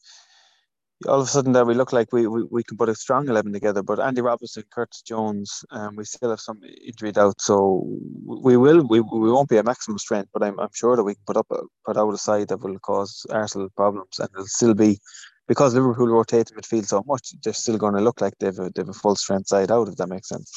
all 1.07 1.21
of 1.21 1.27
a 1.27 1.30
sudden, 1.30 1.54
that 1.54 1.68
we 1.68 1.75
look 1.75 1.94
like 1.94 2.12
we, 2.12 2.25
we, 2.27 2.44
we 2.50 2.63
can 2.63 2.77
put 2.77 2.89
a 2.89 2.95
strong 2.95 3.27
eleven 3.30 3.54
together. 3.54 3.83
But 3.83 4.00
Andy 4.00 4.21
Robertson, 4.21 4.63
Curtis 4.71 5.01
Jones, 5.04 5.63
um, 5.71 5.95
we 5.95 6.06
still 6.06 6.31
have 6.31 6.39
some 6.39 6.59
injury 6.86 7.12
doubt. 7.12 7.39
So 7.39 7.86
we 8.25 8.57
will 8.57 8.86
we, 8.88 9.00
we 9.01 9.31
won't 9.31 9.50
be 9.50 9.57
at 9.57 9.65
maximum 9.65 10.00
strength, 10.00 10.30
but 10.33 10.44
I'm, 10.44 10.59
I'm 10.59 10.74
sure 10.74 10.95
that 10.95 11.04
we 11.04 11.13
can 11.13 11.24
put 11.25 11.38
up 11.38 11.48
a, 11.51 11.59
put 11.86 11.98
out 11.98 12.13
a 12.13 12.18
side 12.18 12.48
that 12.48 12.62
will 12.62 12.79
cause 12.79 13.25
Arsenal 13.29 13.70
problems, 13.75 14.20
and 14.20 14.29
it'll 14.34 14.48
still 14.48 14.74
be 14.74 15.00
because 15.48 15.74
Liverpool 15.74 16.08
rotate 16.08 16.48
the 16.48 16.62
midfield 16.62 16.88
so 16.88 17.03
much. 17.08 17.34
They're 17.43 17.53
still 17.53 17.77
going 17.77 17.93
to 17.93 18.01
look 18.01 18.20
like 18.20 18.34
they've 18.39 18.58
a, 18.60 18.70
they've 18.75 18.89
a 18.89 18.93
full 18.93 19.15
strength 19.15 19.48
side 19.48 19.72
out, 19.72 19.88
if 19.88 19.96
that 19.96 20.10
makes 20.10 20.29
sense. 20.29 20.51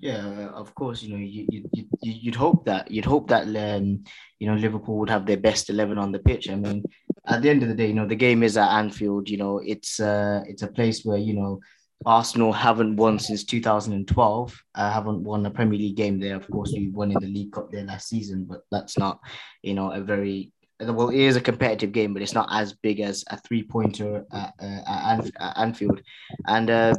Yeah, 0.00 0.48
of 0.54 0.74
course. 0.74 1.02
You 1.02 1.12
know, 1.12 1.18
you, 1.18 1.46
you, 1.50 1.64
you 1.72 1.86
you'd 2.02 2.34
hope 2.36 2.64
that 2.66 2.90
you'd 2.90 3.04
hope 3.04 3.28
that 3.28 3.46
um, 3.46 4.04
you 4.38 4.46
know 4.46 4.54
Liverpool 4.54 4.96
would 4.98 5.10
have 5.10 5.26
their 5.26 5.36
best 5.36 5.70
eleven 5.70 5.98
on 5.98 6.12
the 6.12 6.20
pitch. 6.20 6.48
I 6.48 6.54
mean, 6.54 6.84
at 7.26 7.42
the 7.42 7.50
end 7.50 7.62
of 7.62 7.68
the 7.68 7.74
day, 7.74 7.88
you 7.88 7.94
know, 7.94 8.06
the 8.06 8.14
game 8.14 8.44
is 8.44 8.56
at 8.56 8.70
Anfield. 8.70 9.28
You 9.28 9.38
know, 9.38 9.58
it's 9.58 9.98
uh, 9.98 10.42
it's 10.46 10.62
a 10.62 10.68
place 10.68 11.04
where 11.04 11.18
you 11.18 11.34
know 11.34 11.58
Arsenal 12.06 12.52
haven't 12.52 12.94
won 12.94 13.18
since 13.18 13.42
2012. 13.42 14.62
Uh, 14.74 14.92
haven't 14.92 15.24
won 15.24 15.44
a 15.46 15.50
Premier 15.50 15.78
League 15.78 15.96
game 15.96 16.20
there. 16.20 16.36
Of 16.36 16.48
course, 16.48 16.72
we 16.72 16.90
won 16.90 17.10
in 17.10 17.18
the 17.20 17.26
League 17.26 17.50
Cup 17.50 17.72
there 17.72 17.84
last 17.84 18.08
season, 18.08 18.44
but 18.44 18.60
that's 18.70 18.98
not 18.98 19.18
you 19.62 19.74
know 19.74 19.90
a 19.90 20.00
very 20.00 20.52
well, 20.80 21.08
it 21.08 21.18
is 21.18 21.36
a 21.36 21.40
competitive 21.40 21.92
game, 21.92 22.12
but 22.12 22.22
it's 22.22 22.34
not 22.34 22.48
as 22.52 22.72
big 22.72 23.00
as 23.00 23.24
a 23.30 23.40
three 23.40 23.64
pointer 23.64 24.24
at, 24.32 24.54
uh, 24.62 25.20
at, 25.40 25.56
Anfield. 25.56 26.00
And 26.46 26.70
uh, 26.70 26.94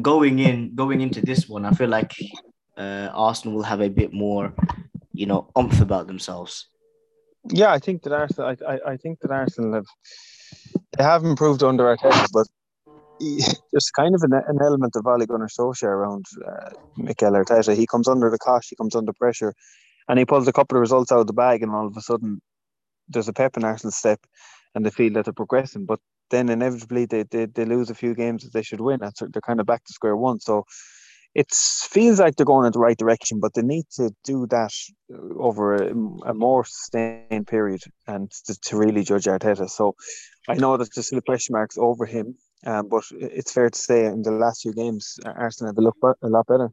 going 0.00 0.38
in 0.38 0.74
going 0.74 1.00
into 1.00 1.20
this 1.20 1.48
one, 1.48 1.64
I 1.64 1.72
feel 1.72 1.88
like 1.88 2.14
uh, 2.76 3.10
Arsenal 3.12 3.56
will 3.56 3.64
have 3.64 3.80
a 3.80 3.88
bit 3.88 4.12
more, 4.12 4.54
you 5.12 5.26
know, 5.26 5.50
umph 5.56 5.80
about 5.80 6.06
themselves. 6.06 6.68
Yeah, 7.50 7.72
I 7.72 7.78
think 7.78 8.02
that 8.02 8.12
Arsenal. 8.12 8.54
I, 8.66 8.72
I, 8.72 8.92
I 8.92 8.96
think 8.96 9.20
that 9.20 9.30
Arsenal 9.30 9.74
have 9.74 9.86
they 10.96 11.04
have 11.04 11.24
improved 11.24 11.62
under 11.62 11.84
Arteta, 11.84 12.26
but 12.32 12.46
there's 13.72 13.90
kind 13.90 14.14
of 14.14 14.22
an, 14.22 14.32
an 14.32 14.58
element 14.60 14.96
of 14.96 15.06
Ole 15.06 15.26
Gunnar 15.26 15.48
Solskjaer 15.48 15.84
around 15.84 16.26
uh, 16.46 16.70
Mikel 16.96 17.32
Arteta. 17.32 17.74
He 17.74 17.86
comes 17.86 18.08
under 18.08 18.30
the 18.30 18.38
cosh, 18.38 18.68
he 18.68 18.76
comes 18.76 18.94
under 18.94 19.12
pressure, 19.12 19.54
and 20.08 20.18
he 20.18 20.24
pulls 20.24 20.48
a 20.48 20.52
couple 20.52 20.76
of 20.76 20.80
results 20.80 21.12
out 21.12 21.20
of 21.20 21.26
the 21.26 21.32
bag, 21.32 21.62
and 21.62 21.72
all 21.72 21.86
of 21.86 21.96
a 21.96 22.00
sudden 22.00 22.40
there's 23.08 23.28
a 23.28 23.32
pep 23.32 23.56
in 23.56 23.64
Arsenal 23.64 23.92
step, 23.92 24.20
and 24.74 24.84
they 24.84 24.90
feel 24.90 25.12
that 25.14 25.24
they're 25.24 25.32
progressing. 25.32 25.86
But 25.86 26.00
then 26.32 26.48
inevitably 26.48 27.04
they, 27.04 27.22
they, 27.24 27.46
they 27.46 27.64
lose 27.64 27.90
a 27.90 27.94
few 27.94 28.14
games 28.14 28.42
that 28.42 28.52
they 28.52 28.62
should 28.62 28.80
win, 28.80 28.98
they're 29.00 29.40
kind 29.42 29.60
of 29.60 29.66
back 29.66 29.84
to 29.84 29.92
square 29.92 30.16
one. 30.16 30.40
So 30.40 30.64
it 31.34 31.50
feels 31.50 32.18
like 32.18 32.36
they're 32.36 32.46
going 32.46 32.66
in 32.66 32.72
the 32.72 32.78
right 32.78 32.96
direction, 32.96 33.38
but 33.38 33.54
they 33.54 33.62
need 33.62 33.84
to 33.96 34.10
do 34.24 34.46
that 34.48 34.72
over 35.38 35.76
a, 35.76 35.90
a 36.26 36.34
more 36.34 36.64
sustained 36.64 37.46
period 37.46 37.82
and 38.06 38.30
to, 38.46 38.58
to, 38.60 38.76
really 38.76 39.04
judge 39.04 39.24
Arteta. 39.24 39.68
So 39.68 39.94
I 40.48 40.54
know 40.54 40.76
that 40.76 40.88
there's 40.94 41.06
still 41.06 41.20
question 41.20 41.52
marks 41.52 41.78
over 41.78 42.04
him, 42.04 42.36
um, 42.66 42.88
but 42.88 43.04
it's 43.12 43.52
fair 43.52 43.70
to 43.70 43.78
say 43.78 44.06
in 44.06 44.22
the 44.22 44.32
last 44.32 44.62
few 44.62 44.72
games, 44.72 45.18
Arsenal 45.24 45.72
have 45.72 45.78
looked 45.78 46.02
a 46.22 46.28
lot 46.28 46.46
better. 46.46 46.70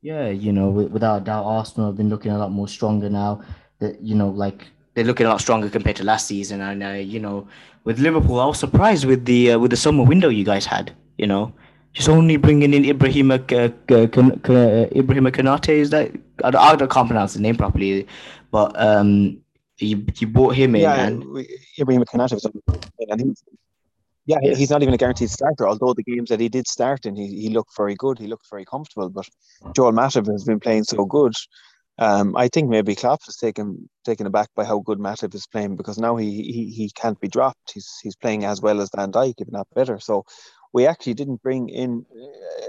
Yeah, 0.00 0.28
you 0.28 0.52
know, 0.52 0.68
without 0.68 1.24
doubt, 1.24 1.44
Arsenal 1.44 1.88
have 1.88 1.96
been 1.96 2.08
looking 2.08 2.32
a 2.32 2.38
lot 2.38 2.52
more 2.52 2.68
stronger 2.68 3.10
now. 3.10 3.42
That 3.80 4.00
you 4.00 4.14
know, 4.14 4.28
like 4.28 4.66
they're 4.98 5.06
looking 5.06 5.26
a 5.26 5.28
lot 5.28 5.40
stronger 5.40 5.70
compared 5.70 5.94
to 5.94 6.04
last 6.04 6.26
season. 6.26 6.60
And 6.60 6.82
uh, 6.82 6.88
you 6.88 7.20
know, 7.20 7.46
with 7.84 8.00
Liverpool, 8.00 8.40
I 8.40 8.46
was 8.46 8.58
surprised 8.58 9.04
with 9.04 9.24
the 9.26 9.52
uh, 9.52 9.58
with 9.58 9.70
the 9.70 9.76
summer 9.76 10.02
window 10.02 10.28
you 10.28 10.44
guys 10.44 10.66
had. 10.66 10.92
You 11.18 11.28
know, 11.28 11.52
just 11.92 12.08
only 12.08 12.36
bringing 12.36 12.74
in 12.74 12.84
Ibrahim 12.84 13.30
uh, 13.30 13.38
Ibrahim 13.38 15.26
Konate. 15.36 15.68
Is 15.68 15.90
that 15.90 16.10
I, 16.42 16.48
I 16.48 16.76
can't 16.76 17.08
pronounce 17.08 17.34
the 17.34 17.40
name 17.40 17.56
properly, 17.56 18.08
but 18.50 18.72
um, 18.80 19.40
you 19.78 20.04
you 20.16 20.26
bought 20.26 20.56
him 20.56 20.74
in. 20.74 20.82
Yeah, 20.82 21.06
and... 21.06 21.46
Ibrahim 21.78 22.02
Konate 22.04 22.32
was 22.32 22.44
and 23.08 23.20
he's 23.20 23.44
yeah, 24.26 24.36
yeah, 24.42 24.54
he's 24.54 24.68
not 24.68 24.82
even 24.82 24.92
a 24.92 24.98
guaranteed 24.98 25.30
starter. 25.30 25.66
Although 25.66 25.94
the 25.94 26.02
games 26.02 26.28
that 26.28 26.40
he 26.40 26.50
did 26.50 26.66
start 26.66 27.06
in, 27.06 27.16
he, 27.16 27.28
he 27.28 27.48
looked 27.48 27.74
very 27.74 27.94
good. 27.94 28.18
He 28.18 28.26
looked 28.26 28.50
very 28.50 28.64
comfortable. 28.64 29.08
But 29.08 29.26
Joel 29.74 29.92
Matip 29.92 30.26
has 30.30 30.44
been 30.44 30.60
playing 30.60 30.84
so 30.84 31.06
good. 31.06 31.32
Um, 31.98 32.36
I 32.36 32.48
think 32.48 32.68
maybe 32.68 32.94
Klopp 32.94 33.20
is 33.26 33.36
taken 33.36 33.88
taken 34.04 34.26
aback 34.26 34.48
by 34.54 34.64
how 34.64 34.78
good 34.78 34.98
Matip 34.98 35.34
is 35.34 35.46
playing 35.48 35.76
because 35.76 35.98
now 35.98 36.16
he, 36.16 36.30
he 36.42 36.70
he 36.70 36.90
can't 36.90 37.20
be 37.20 37.28
dropped. 37.28 37.72
He's 37.74 37.92
he's 38.02 38.16
playing 38.16 38.44
as 38.44 38.60
well 38.62 38.80
as 38.80 38.90
Van 38.94 39.10
Dijk, 39.10 39.34
if 39.38 39.50
not 39.50 39.66
better. 39.74 39.98
So 39.98 40.24
we 40.72 40.86
actually 40.86 41.14
didn't 41.14 41.42
bring 41.42 41.68
in 41.68 42.04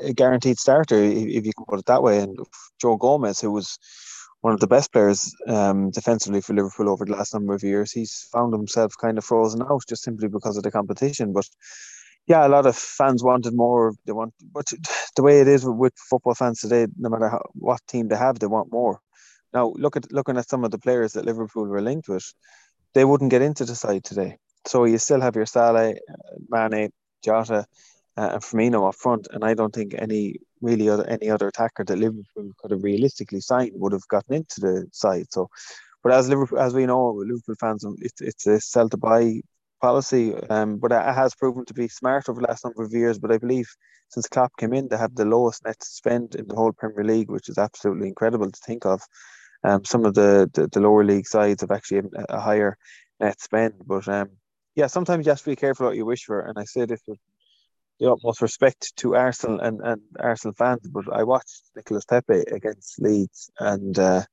a 0.03 0.13
guaranteed 0.13 0.57
starter, 0.57 1.03
if, 1.03 1.45
you 1.45 1.51
can 1.53 1.65
put 1.67 1.79
it 1.79 1.85
that 1.85 2.01
way. 2.03 2.19
And 2.19 2.37
Joe 2.81 2.97
Gomez, 2.97 3.39
who 3.39 3.51
was 3.51 3.77
one 4.41 4.53
of 4.53 4.59
the 4.61 4.67
best 4.67 4.91
players 4.93 5.35
um, 5.47 5.91
defensively 5.91 6.41
for 6.41 6.53
Liverpool 6.53 6.89
over 6.89 7.05
the 7.05 7.11
last 7.11 7.33
number 7.33 7.53
of 7.53 7.63
years. 7.63 7.91
He's 7.91 8.27
found 8.31 8.53
himself 8.53 8.93
kind 8.99 9.17
of 9.17 9.25
frozen 9.25 9.61
out 9.61 9.83
just 9.87 10.03
simply 10.03 10.29
because 10.29 10.55
of 10.55 10.63
the 10.63 10.71
competition. 10.71 11.33
But 11.33 11.47
yeah, 12.25 12.45
a 12.45 12.49
lot 12.49 12.65
of 12.65 12.75
fans 12.77 13.23
wanted 13.23 13.53
more. 13.55 13.93
They 14.05 14.13
want, 14.13 14.33
but 14.53 14.71
the 15.15 15.23
way 15.23 15.41
it 15.41 15.47
is 15.47 15.65
with, 15.65 15.93
football 16.09 16.35
fans 16.35 16.61
today, 16.61 16.87
no 16.97 17.09
matter 17.09 17.27
how, 17.27 17.41
what 17.53 17.81
team 17.87 18.07
they 18.07 18.15
have, 18.15 18.39
they 18.39 18.47
want 18.47 18.71
more. 18.71 19.01
Now, 19.53 19.73
look 19.75 19.95
at 19.97 20.11
looking 20.11 20.37
at 20.37 20.49
some 20.49 20.63
of 20.63 20.71
the 20.71 20.77
players 20.79 21.13
that 21.13 21.25
Liverpool 21.25 21.65
were 21.65 21.81
linked 21.81 22.07
with, 22.07 22.33
they 22.93 23.05
wouldn't 23.05 23.31
get 23.31 23.41
into 23.41 23.65
the 23.65 23.75
side 23.75 24.03
today. 24.03 24.37
So 24.65 24.85
you 24.85 24.97
still 24.97 25.21
have 25.21 25.35
your 25.35 25.45
Salah, 25.45 25.93
Mane, 26.49 26.91
Jota, 27.23 27.65
uh, 28.17 28.29
and 28.33 28.41
Firmino 28.41 28.87
up 28.87 28.95
front, 28.95 29.27
and 29.31 29.43
I 29.43 29.53
don't 29.53 29.73
think 29.73 29.95
any 29.97 30.35
really 30.61 30.89
other 30.89 31.07
any 31.07 31.29
other 31.29 31.47
attacker 31.47 31.83
that 31.85 31.97
Liverpool 31.97 32.51
could 32.57 32.71
have 32.71 32.83
realistically 32.83 33.39
signed 33.41 33.71
would 33.75 33.93
have 33.93 34.07
gotten 34.09 34.35
into 34.35 34.59
the 34.59 34.87
side. 34.91 35.27
So, 35.29 35.49
but 36.03 36.11
as 36.11 36.29
Liverpool, 36.29 36.59
as 36.59 36.73
we 36.73 36.85
know, 36.85 37.13
Liverpool 37.13 37.55
fans, 37.59 37.85
um, 37.85 37.95
it's 37.99 38.21
it's 38.21 38.45
a 38.45 38.59
sell 38.59 38.89
to 38.89 38.97
buy 38.97 39.41
policy, 39.81 40.35
um, 40.49 40.77
but 40.77 40.91
it 40.91 41.01
has 41.01 41.33
proven 41.35 41.63
to 41.65 41.73
be 41.73 41.87
smart 41.87 42.27
over 42.27 42.41
the 42.41 42.47
last 42.47 42.65
number 42.65 42.83
of 42.83 42.91
years. 42.91 43.17
But 43.17 43.31
I 43.31 43.37
believe 43.37 43.69
since 44.09 44.27
Klopp 44.27 44.51
came 44.57 44.73
in, 44.73 44.87
they 44.89 44.97
have 44.97 45.15
the 45.15 45.25
lowest 45.25 45.63
net 45.63 45.81
spend 45.81 46.35
in 46.35 46.47
the 46.47 46.55
whole 46.55 46.73
Premier 46.73 47.03
League, 47.05 47.29
which 47.29 47.47
is 47.47 47.57
absolutely 47.57 48.07
incredible 48.07 48.51
to 48.51 48.59
think 48.65 48.85
of. 48.85 49.01
Um, 49.63 49.83
some 49.83 50.05
of 50.05 50.13
the, 50.13 50.49
the, 50.53 50.67
the 50.67 50.79
lower 50.79 51.03
league 51.03 51.27
sides 51.27 51.61
have 51.61 51.71
actually 51.71 51.99
a, 51.99 52.35
a 52.35 52.39
higher 52.39 52.77
net 53.19 53.41
spend, 53.41 53.73
but 53.85 54.07
um, 54.07 54.29
yeah, 54.75 54.87
sometimes 54.87 55.25
you 55.25 55.31
have 55.31 55.39
to 55.39 55.49
be 55.49 55.55
careful 55.55 55.87
what 55.87 55.95
you 55.97 56.05
wish 56.05 56.23
for. 56.23 56.41
And 56.41 56.57
I 56.57 56.63
say 56.63 56.85
this 56.85 57.01
with 57.07 57.19
the 57.99 58.11
utmost 58.11 58.41
respect 58.41 58.95
to 58.97 59.15
Arsenal 59.15 59.59
and, 59.59 59.81
and 59.81 60.01
Arsenal 60.19 60.53
fans, 60.57 60.87
but 60.89 61.05
I 61.13 61.23
watched 61.23 61.63
Nicolas 61.75 62.05
Pepe 62.05 62.43
against 62.51 63.01
Leeds, 63.01 63.51
and 63.59 63.99
uh, 63.99 64.23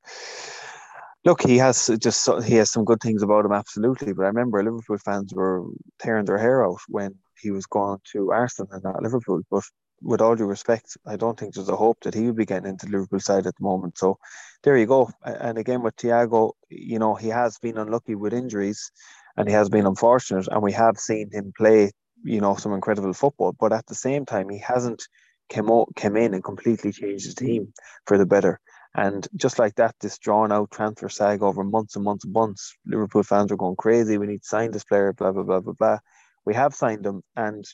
look, 1.25 1.43
he 1.43 1.59
has 1.59 1.91
just 2.01 2.29
he 2.45 2.55
has 2.55 2.71
some 2.71 2.85
good 2.85 3.01
things 3.01 3.23
about 3.23 3.45
him, 3.45 3.53
absolutely. 3.53 4.13
But 4.13 4.25
I 4.25 4.29
remember 4.29 4.63
Liverpool 4.63 4.99
fans 4.99 5.35
were 5.35 5.65
tearing 5.99 6.25
their 6.25 6.39
hair 6.39 6.65
out 6.65 6.79
when 6.89 7.17
he 7.41 7.51
was 7.51 7.67
going 7.67 7.99
to 8.13 8.31
Arsenal 8.31 8.73
and 8.73 8.85
not 8.85 9.03
Liverpool. 9.03 9.43
But 9.51 9.65
with 10.03 10.21
all 10.21 10.37
due 10.37 10.47
respect, 10.47 10.97
I 11.07 11.17
don't 11.17 11.39
think 11.39 11.55
there's 11.55 11.69
a 11.69 11.77
hope 11.77 11.99
that 12.03 12.15
he 12.15 12.27
would 12.27 12.37
be 12.37 12.45
getting 12.45 12.69
into 12.69 12.87
Liverpool 12.87 13.21
side 13.21 13.47
at 13.47 13.57
the 13.57 13.65
moment. 13.65 13.99
So 13.99 14.19
there 14.63 14.77
you 14.77 14.87
go. 14.87 15.11
And 15.25 15.59
again 15.59 15.83
with 15.83 15.97
Thiago, 15.97 16.53
you 16.69 16.99
know, 16.99 17.15
he 17.15 17.29
has 17.29 17.59
been 17.59 17.79
unlucky 17.79 18.15
with 18.15 18.35
injuries 18.35 18.91
and 19.37 19.49
he 19.49 19.55
has 19.55 19.69
been 19.69 19.87
unfortunate, 19.87 20.49
and 20.49 20.63
we 20.63 20.73
have 20.73 20.99
seen 20.99 21.31
him 21.31 21.53
play 21.57 21.93
you 22.23 22.41
know 22.41 22.57
some 22.57 22.73
incredible 22.73 23.13
football, 23.13 23.55
but 23.59 23.73
at 23.73 23.87
the 23.87 23.95
same 23.95 24.25
time 24.25 24.49
he 24.49 24.59
hasn't 24.59 25.03
came 25.49 25.71
out, 25.71 25.89
came 25.95 26.17
in 26.17 26.35
and 26.35 26.43
completely 26.43 26.93
changed 26.93 27.25
his 27.25 27.35
team 27.35 27.73
for 28.07 28.19
the 28.19 28.27
better. 28.27 28.59
And 28.95 29.29
just 29.37 29.59
like 29.59 29.75
that, 29.75 29.95
this 30.01 30.19
drawn 30.19 30.51
out 30.51 30.71
transfer 30.71 31.09
sag 31.11 31.43
over 31.43 31.63
months 31.63 31.97
and 31.97 32.05
months 32.05 32.25
and 32.25 32.33
months, 32.33 32.75
Liverpool 32.87 33.23
fans 33.23 33.53
are 33.53 33.57
going 33.57 33.77
crazy. 33.77 34.17
We 34.17 34.27
need 34.27 34.43
to 34.43 34.49
sign 34.49 34.71
this 34.71 34.85
player, 34.85 35.13
blah 35.13 35.33
blah 35.33 35.43
blah 35.43 35.61
blah 35.61 35.75
blah. 35.79 35.99
We 36.45 36.55
have 36.55 36.75
signed 36.75 37.05
him, 37.05 37.23
and 37.37 37.65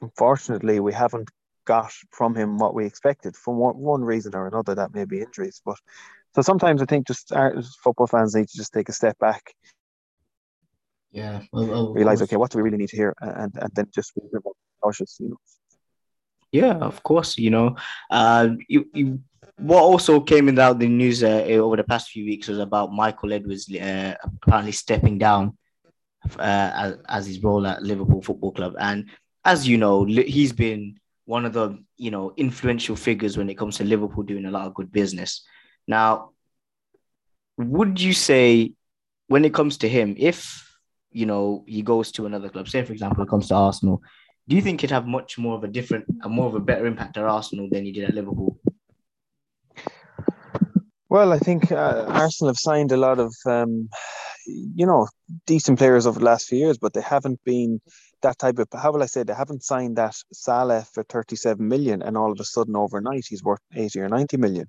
unfortunately, 0.00 0.80
we 0.80 0.92
haven't 0.92 1.30
got 1.66 1.92
from 2.10 2.34
him 2.34 2.56
what 2.56 2.74
we 2.74 2.86
expected 2.86 3.36
for 3.36 3.54
one, 3.54 3.76
one 3.76 4.02
reason 4.02 4.34
or 4.34 4.46
another. 4.46 4.74
That 4.74 4.94
may 4.94 5.04
be 5.04 5.20
injuries, 5.20 5.60
but 5.64 5.76
so 6.34 6.42
sometimes 6.42 6.80
I 6.80 6.86
think 6.86 7.06
just 7.06 7.32
our 7.32 7.62
football 7.82 8.06
fans 8.06 8.34
need 8.34 8.48
to 8.48 8.56
just 8.56 8.72
take 8.72 8.88
a 8.88 8.92
step 8.92 9.18
back 9.18 9.54
yeah. 11.16 11.40
Well, 11.50 11.66
well, 11.66 11.94
realize, 11.94 12.20
okay, 12.20 12.36
what 12.36 12.50
do 12.50 12.58
we 12.58 12.64
really 12.64 12.76
need 12.76 12.90
to 12.90 12.96
hear? 12.96 13.14
And, 13.20 13.50
and 13.56 13.70
then 13.74 13.88
just 13.94 14.14
be 14.14 14.20
more 14.44 14.52
cautious, 14.82 15.16
you 15.18 15.30
know. 15.30 15.40
Yeah, 16.52 16.74
of 16.74 17.02
course. 17.02 17.38
You 17.38 17.50
know, 17.50 17.76
uh, 18.10 18.50
you, 18.68 18.86
you, 18.92 19.20
what 19.56 19.82
also 19.82 20.20
came 20.20 20.48
in 20.50 20.58
out 20.58 20.78
the 20.78 20.88
news 20.88 21.24
uh, 21.24 21.46
over 21.48 21.76
the 21.76 21.84
past 21.84 22.10
few 22.10 22.26
weeks 22.26 22.48
was 22.48 22.58
about 22.58 22.92
Michael 22.92 23.32
Edwards 23.32 23.66
uh, 23.74 24.14
apparently 24.22 24.72
stepping 24.72 25.16
down 25.16 25.56
uh, 26.38 26.70
as, 26.76 26.98
as 27.08 27.26
his 27.26 27.42
role 27.42 27.66
at 27.66 27.82
Liverpool 27.82 28.20
Football 28.20 28.52
Club. 28.52 28.74
And 28.78 29.06
as 29.42 29.66
you 29.66 29.78
know, 29.78 30.04
he's 30.04 30.52
been 30.52 31.00
one 31.26 31.44
of 31.44 31.52
the 31.52 31.78
you 31.96 32.10
know 32.10 32.32
influential 32.36 32.96
figures 32.96 33.36
when 33.36 33.50
it 33.50 33.58
comes 33.58 33.76
to 33.76 33.84
Liverpool 33.84 34.22
doing 34.22 34.46
a 34.46 34.50
lot 34.50 34.66
of 34.66 34.74
good 34.74 34.90
business. 34.90 35.44
Now, 35.86 36.30
would 37.58 38.00
you 38.00 38.12
say 38.12 38.72
when 39.28 39.44
it 39.44 39.54
comes 39.54 39.78
to 39.78 39.88
him, 39.88 40.14
if 40.18 40.66
you 41.16 41.24
know, 41.24 41.64
he 41.66 41.80
goes 41.80 42.12
to 42.12 42.26
another 42.26 42.50
club, 42.50 42.68
say 42.68 42.84
for 42.84 42.92
example, 42.92 43.24
it 43.24 43.30
comes 43.30 43.48
to 43.48 43.54
Arsenal, 43.54 44.02
do 44.48 44.54
you 44.54 44.60
think 44.60 44.82
he'd 44.82 44.90
have 44.90 45.06
much 45.06 45.38
more 45.38 45.56
of 45.56 45.64
a 45.64 45.68
different, 45.68 46.04
a 46.22 46.28
more 46.28 46.46
of 46.46 46.54
a 46.54 46.60
better 46.60 46.84
impact 46.84 47.16
at 47.16 47.24
Arsenal 47.24 47.70
than 47.72 47.86
he 47.86 47.92
did 47.92 48.04
at 48.04 48.14
Liverpool? 48.14 48.60
Well, 51.08 51.32
I 51.32 51.38
think 51.38 51.72
uh, 51.72 52.04
Arsenal 52.08 52.50
have 52.50 52.58
signed 52.58 52.92
a 52.92 52.98
lot 52.98 53.18
of, 53.18 53.34
um, 53.46 53.88
you 54.46 54.84
know, 54.84 55.08
decent 55.46 55.78
players 55.78 56.06
over 56.06 56.18
the 56.18 56.24
last 56.26 56.48
few 56.48 56.58
years, 56.58 56.76
but 56.76 56.92
they 56.92 57.00
haven't 57.00 57.40
been 57.44 57.80
that 58.26 58.38
type 58.38 58.58
of. 58.58 58.68
How 58.82 58.90
will 58.92 59.02
I 59.02 59.06
say? 59.14 59.22
They 59.22 59.34
haven't 59.34 59.64
signed 59.72 59.96
that 59.96 60.14
Salah 60.32 60.84
for 60.92 61.02
thirty-seven 61.04 61.66
million, 61.74 62.02
and 62.02 62.16
all 62.16 62.32
of 62.32 62.40
a 62.40 62.44
sudden 62.44 62.76
overnight 62.76 63.26
he's 63.28 63.44
worth 63.48 63.60
eighty 63.82 64.00
or 64.00 64.08
ninety 64.08 64.36
million. 64.36 64.66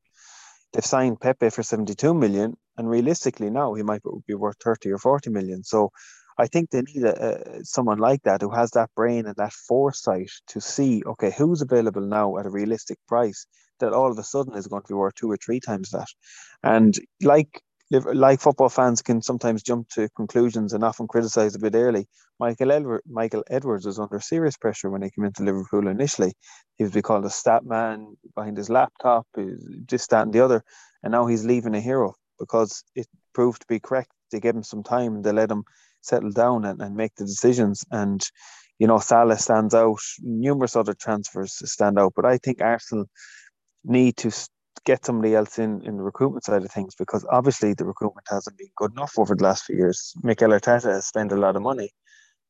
They've 0.72 0.94
signed 0.96 1.20
Pepe 1.20 1.50
for 1.50 1.64
seventy-two 1.64 2.14
million, 2.14 2.56
and 2.78 2.90
realistically 2.90 3.50
now 3.50 3.74
he 3.74 3.84
might 3.84 4.04
be 4.28 4.36
worth 4.44 4.58
thirty 4.64 4.92
or 4.92 5.00
forty 5.00 5.30
million. 5.30 5.64
So 5.64 5.90
I 6.38 6.48
think 6.48 6.70
they 6.70 6.82
need 6.82 7.04
a, 7.04 7.16
a, 7.30 7.66
someone 7.66 7.98
like 7.98 8.22
that 8.24 8.42
who 8.42 8.52
has 8.52 8.70
that 8.72 8.90
brain 8.96 9.26
and 9.26 9.36
that 9.38 9.54
foresight 9.54 10.32
to 10.54 10.62
see, 10.62 11.02
okay, 11.14 11.32
who's 11.32 11.62
available 11.64 12.06
now 12.20 12.38
at 12.38 12.46
a 12.46 12.58
realistic 12.60 13.00
price 13.08 13.48
that 13.80 13.94
all 13.94 14.12
of 14.12 14.20
a 14.20 14.24
sudden 14.24 14.56
is 14.56 14.68
going 14.68 14.84
to 14.84 14.94
be 14.94 15.00
worth 15.02 15.16
two 15.16 15.32
or 15.32 15.38
three 15.38 15.60
times 15.60 15.90
that. 15.90 16.10
And 16.62 16.94
like 17.24 17.62
like 17.89 18.41
football 18.41 18.70
fans 18.70 19.01
can 19.01 19.22
sometimes 19.22 19.63
jump 19.63 19.89
to 19.89 20.10
conclusions 20.10 20.74
and 20.74 20.84
often 20.84 21.08
criticize 21.08 21.56
a 21.56 21.60
bit 21.60 21.75
early. 21.75 22.08
Michael 22.39 22.72
Edward, 22.72 23.01
Michael 23.08 23.44
Edwards 23.50 23.86
was 23.86 24.00
under 24.00 24.20
serious 24.20 24.58
pressure 24.58 24.89
when 24.89 25.01
he 25.01 25.10
came 25.10 25.25
into 25.25 25.44
Liverpool 25.44 25.88
initially. 25.88 26.34
He 26.77 26.84
was 26.84 26.94
be 26.94 27.01
called 27.01 27.25
a 27.25 27.29
stat 27.29 27.65
man 27.65 28.15
behind 28.36 28.58
his 28.58 28.70
laptop, 28.70 29.25
this, 29.36 30.08
that, 30.08 30.24
and 30.24 30.34
the 30.34 30.41
other. 30.41 30.63
And 31.01 31.12
now 31.12 31.27
he's 31.27 31.46
leaving 31.46 31.75
a 31.75 31.82
hero 31.82 32.13
because 32.39 32.84
it 32.96 33.08
proved 33.34 33.62
to 33.62 33.67
be 33.67 33.79
correct. 33.79 34.12
They 34.32 34.39
gave 34.39 34.56
him 34.56 34.63
some 34.63 34.84
time. 34.84 35.15
and 35.15 35.24
They 35.24 35.32
let 35.32 35.50
him 35.50 35.63
settle 36.01 36.32
down 36.32 36.65
and, 36.65 36.82
and 36.82 36.96
make 36.96 37.15
the 37.15 37.25
decisions. 37.25 37.84
And, 37.89 38.22
you 38.79 38.88
know, 38.88 39.00
Salah 39.00 39.38
stands 39.38 39.74
out, 39.74 40.00
numerous 40.22 40.75
other 40.75 40.94
transfers 40.94 41.62
stand 41.72 41.98
out. 41.98 42.13
But 42.15 42.25
I 42.25 42.38
think 42.38 42.62
Arsenal 42.62 43.06
need 43.84 44.17
to 44.17 44.32
get 44.88 45.06
somebody 45.06 45.36
else 45.36 45.60
in 45.60 45.72
in 45.88 45.98
the 45.98 46.03
recruitment 46.12 46.46
side 46.46 46.63
of 46.63 46.72
things 46.72 46.96
because 46.96 47.24
obviously 47.38 47.74
the 47.74 47.89
recruitment 47.94 48.25
hasn't 48.29 48.58
been 48.58 48.74
good 48.82 48.91
enough 48.94 49.13
over 49.22 49.36
the 49.36 49.44
last 49.44 49.65
few 49.65 49.75
years. 49.75 50.13
Mikel 50.24 50.56
Arteta 50.58 50.91
has 50.98 51.06
spent 51.06 51.34
a 51.34 51.41
lot 51.46 51.58
of 51.58 51.62
money, 51.62 51.89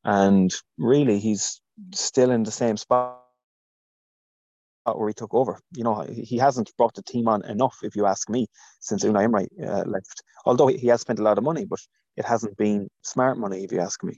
and 0.04 0.50
really 0.92 1.18
he's 1.18 1.60
still 1.92 2.30
in 2.30 2.44
the 2.44 2.58
same 2.62 2.76
spot 2.76 3.18
where 4.98 5.08
he 5.08 5.14
took 5.14 5.34
over. 5.34 5.58
You 5.74 5.84
know, 5.84 6.06
he 6.32 6.38
hasn't 6.38 6.72
brought 6.78 6.94
the 6.94 7.02
team 7.02 7.28
on 7.28 7.44
enough, 7.44 7.76
if 7.82 7.96
you 7.96 8.06
ask 8.06 8.30
me, 8.30 8.46
since 8.80 9.04
Unai 9.04 9.24
Emery 9.24 9.48
uh, 9.62 9.84
left. 9.96 10.22
Although 10.46 10.68
he 10.68 10.86
has 10.86 11.00
spent 11.00 11.18
a 11.18 11.22
lot 11.22 11.38
of 11.38 11.44
money, 11.44 11.64
but 11.72 11.80
it 12.16 12.24
hasn't 12.24 12.56
been 12.56 12.88
smart 13.02 13.36
money, 13.38 13.64
if 13.64 13.72
you 13.72 13.80
ask 13.80 14.02
me. 14.02 14.14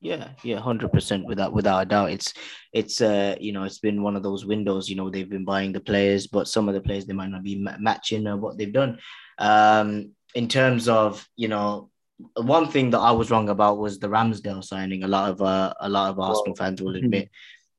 Yeah, 0.00 0.28
yeah, 0.44 0.60
hundred 0.60 0.92
percent. 0.92 1.26
Without 1.26 1.52
without 1.52 1.80
a 1.80 1.86
doubt, 1.86 2.10
it's 2.10 2.32
it's 2.72 3.00
uh 3.00 3.34
you 3.40 3.52
know 3.52 3.64
it's 3.64 3.80
been 3.80 4.02
one 4.02 4.14
of 4.14 4.22
those 4.22 4.46
windows. 4.46 4.88
You 4.88 4.94
know 4.94 5.10
they've 5.10 5.28
been 5.28 5.44
buying 5.44 5.72
the 5.72 5.80
players, 5.80 6.28
but 6.28 6.46
some 6.46 6.68
of 6.68 6.74
the 6.74 6.80
players 6.80 7.04
they 7.06 7.14
might 7.14 7.30
not 7.30 7.42
be 7.42 7.66
matching 7.80 8.26
uh, 8.26 8.36
what 8.36 8.56
they've 8.56 8.72
done. 8.72 8.98
Um, 9.38 10.12
in 10.34 10.46
terms 10.46 10.88
of 10.88 11.26
you 11.34 11.48
know 11.48 11.90
one 12.36 12.68
thing 12.68 12.90
that 12.90 12.98
I 12.98 13.10
was 13.12 13.30
wrong 13.30 13.48
about 13.48 13.78
was 13.78 13.98
the 13.98 14.08
Ramsdale 14.08 14.64
signing. 14.64 15.02
A 15.02 15.08
lot 15.08 15.30
of 15.30 15.42
uh, 15.42 15.74
a 15.80 15.88
lot 15.88 16.10
of 16.10 16.20
Arsenal 16.20 16.54
fans 16.54 16.80
will 16.80 16.94
admit 16.94 17.30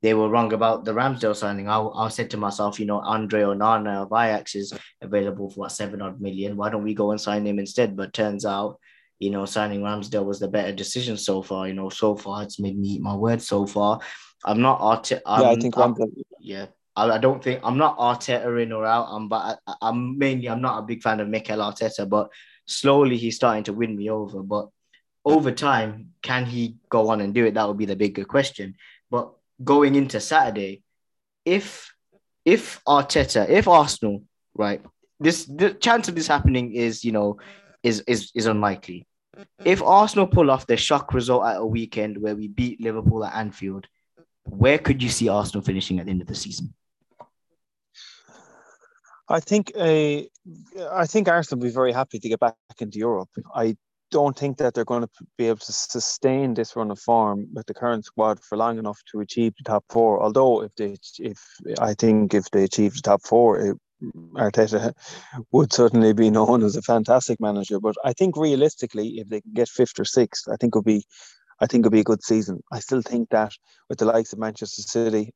they 0.02 0.14
were 0.14 0.30
wrong 0.30 0.54
about 0.54 0.86
the 0.86 0.94
Ramsdale 0.94 1.36
signing. 1.36 1.70
I, 1.70 1.80
I 1.82 2.10
said 2.10 2.30
to 2.32 2.38
myself, 2.38 2.80
you 2.80 2.86
know, 2.86 3.00
Andre 3.00 3.42
Onana 3.42 4.04
of 4.04 4.12
Ajax 4.14 4.56
is 4.56 4.74
available 5.02 5.50
for 5.50 5.62
what 5.62 5.72
seven 5.72 6.02
odd 6.02 6.22
million. 6.22 6.56
Why 6.56 6.70
don't 6.70 6.84
we 6.84 6.94
go 6.94 7.12
and 7.12 7.20
sign 7.20 7.46
him 7.46 7.60
instead? 7.60 7.96
But 7.96 8.14
turns 8.14 8.46
out, 8.46 8.80
you 9.20 9.30
know, 9.30 9.46
signing 9.46 9.82
Ramsdale 9.82 10.26
was 10.26 10.40
the 10.40 10.48
better 10.48 10.72
decision 10.72 11.18
so 11.18 11.42
far. 11.42 11.68
You 11.68 11.74
know, 11.74 11.90
so 11.90 12.16
far 12.16 12.44
it's 12.44 12.60
made 12.60 12.78
me 12.78 12.90
eat 12.90 13.02
my 13.02 13.16
words 13.16 13.48
so 13.48 13.66
far. 13.66 14.00
I'm 14.46 14.62
not 14.62 14.80
Arteta. 14.80 15.22
Yeah, 15.26 15.50
I 15.50 15.56
think 15.56 15.76
Ramsdale. 15.76 16.24
Yeah, 16.40 16.66
I, 16.96 17.12
I, 17.12 17.18
don't 17.18 17.44
think 17.44 17.60
I'm 17.64 17.78
not 17.78 17.98
Arteta 17.98 18.62
in 18.62 18.72
or 18.72 18.86
out. 18.86 19.08
I'm 19.10 19.28
but 19.28 19.60
I, 19.68 19.76
I'm 19.82 20.18
mainly 20.18 20.48
I'm 20.48 20.62
not 20.62 20.80
a 20.80 20.86
big 20.86 21.04
fan 21.04 21.20
of 21.20 21.28
Mikel 21.28 21.60
Arteta, 21.60 22.08
but 22.08 22.30
slowly 22.66 23.18
he's 23.18 23.36
starting 23.36 23.64
to 23.66 23.74
win 23.74 23.96
me 23.96 24.10
over. 24.10 24.42
But 24.42 24.70
over 25.26 25.52
time, 25.52 26.14
can 26.22 26.46
he 26.46 26.78
go 26.90 27.10
on 27.10 27.20
and 27.22 27.34
do 27.34 27.46
it? 27.46 27.56
That 27.56 27.68
would 27.68 27.78
be 27.78 27.86
the 27.86 27.96
bigger 27.96 28.24
question. 28.24 28.76
But 29.12 29.34
going 29.62 29.96
into 29.96 30.22
Saturday, 30.22 30.84
if 31.44 31.94
if 32.46 32.82
Arteta, 32.86 33.50
if 33.50 33.68
Arsenal, 33.68 34.24
right, 34.54 34.82
this 35.20 35.44
the 35.46 35.72
chance 35.72 36.08
of 36.08 36.16
this 36.16 36.28
happening 36.28 36.74
is 36.74 37.04
you 37.04 37.12
know 37.12 37.38
is 37.84 38.02
is 38.08 38.32
is 38.34 38.46
unlikely. 38.46 39.06
If 39.64 39.82
Arsenal 39.82 40.28
pull 40.28 40.52
off 40.52 40.68
the 40.68 40.78
shock 40.78 41.14
result 41.14 41.46
at 41.46 41.58
a 41.58 41.66
weekend 41.66 42.22
where 42.22 42.36
we 42.36 42.48
beat 42.48 42.82
Liverpool 42.82 43.24
at 43.24 43.36
Anfield, 43.36 43.88
where 44.44 44.78
could 44.78 45.02
you 45.04 45.10
see 45.10 45.30
Arsenal 45.30 45.64
finishing 45.64 46.00
at 46.00 46.06
the 46.06 46.12
end 46.12 46.22
of 46.22 46.28
the 46.28 46.36
season? 46.36 46.74
I 49.28 49.40
think 49.40 49.72
uh, 49.76 50.22
I 50.92 51.06
think 51.06 51.28
Arsenal 51.28 51.60
will 51.60 51.68
be 51.68 51.74
very 51.74 51.92
happy 51.92 52.20
to 52.20 52.30
get 52.30 52.40
back 52.40 52.56
into 52.80 52.98
Europe. 52.98 53.30
I 53.54 53.78
don't 54.12 54.38
think 54.38 54.58
that 54.58 54.74
they're 54.74 54.86
going 54.86 55.04
to 55.04 55.10
be 55.38 55.48
able 55.48 55.60
to 55.60 55.72
sustain 55.72 56.56
this 56.56 56.76
run 56.76 56.90
of 56.90 57.00
form 57.00 57.48
with 57.54 57.68
the 57.68 57.76
current 57.76 58.06
squad 58.06 58.40
for 58.40 58.58
long 58.58 58.80
enough 58.80 59.00
to 59.12 59.20
achieve 59.20 59.54
the 59.58 59.64
top 59.64 59.86
four. 59.90 60.22
Although 60.22 60.64
if 60.64 60.74
they 60.76 60.98
if 61.20 61.40
I 61.80 61.94
think 61.94 62.34
if 62.34 62.50
they 62.50 62.64
achieve 62.64 62.96
the 62.96 63.02
top 63.02 63.22
four, 63.24 63.60
it, 63.60 63.78
Arteta 64.36 64.94
would 65.52 65.74
certainly 65.74 66.14
be 66.14 66.30
known 66.30 66.64
as 66.64 66.76
a 66.76 66.82
fantastic 66.82 67.40
manager. 67.40 67.80
But 67.80 67.96
I 68.04 68.14
think 68.14 68.38
realistically, 68.38 69.20
if 69.20 69.30
they 69.30 69.42
can 69.42 69.54
get 69.54 69.70
fifth 69.70 70.00
or 70.00 70.06
sixth, 70.06 70.48
I 70.48 70.56
think 70.56 70.72
it'll 70.72 70.84
be 70.84 71.06
I 71.62 71.68
think 71.68 71.82
it'll 71.82 71.92
be 71.92 72.00
a 72.00 72.06
good 72.06 72.24
season. 72.24 72.62
I 72.72 72.80
still 72.80 73.02
think 73.02 73.30
that 73.30 73.52
with 73.90 74.00
the 74.00 74.06
likes 74.06 74.32
of 74.32 74.40
Manchester 74.40 74.82
City, 74.82 75.34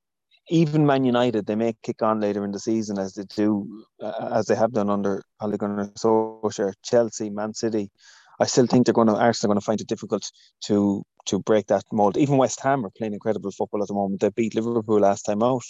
even 0.50 0.86
Man 0.86 1.04
United, 1.04 1.46
they 1.46 1.56
may 1.56 1.76
kick 1.84 2.02
on 2.02 2.20
later 2.20 2.44
in 2.46 2.52
the 2.52 2.60
season 2.60 2.98
as 2.98 3.14
they 3.14 3.24
do, 3.24 3.86
uh, 4.02 4.30
as 4.34 4.46
they 4.46 4.56
have 4.56 4.74
done 4.74 4.90
under 4.90 5.24
Ole 5.42 5.58
Gunnar 5.58 5.88
Solskjaer. 5.98 6.74
Chelsea, 6.84 7.30
Man 7.30 7.54
City, 7.54 7.92
I 8.40 8.46
still 8.46 8.68
think 8.68 8.86
they're 8.86 8.94
going 8.94 9.08
to 9.08 9.16
Arsenal 9.16 9.52
are 9.52 9.56
going 9.56 9.62
to 9.62 9.66
find 9.66 9.82
it 9.82 9.88
difficult 9.88 10.30
to 10.66 11.04
to 11.26 11.40
break 11.40 11.68
that 11.68 11.84
mold. 11.92 12.18
Even 12.18 12.38
West 12.38 12.60
Ham 12.62 12.86
are 12.86 12.92
playing 12.98 13.14
incredible 13.14 13.52
football 13.52 13.82
at 13.82 13.88
the 13.88 13.94
moment. 13.94 14.20
They 14.22 14.30
beat 14.30 14.56
Liverpool 14.56 15.00
last 15.00 15.24
time 15.24 15.42
out. 15.44 15.64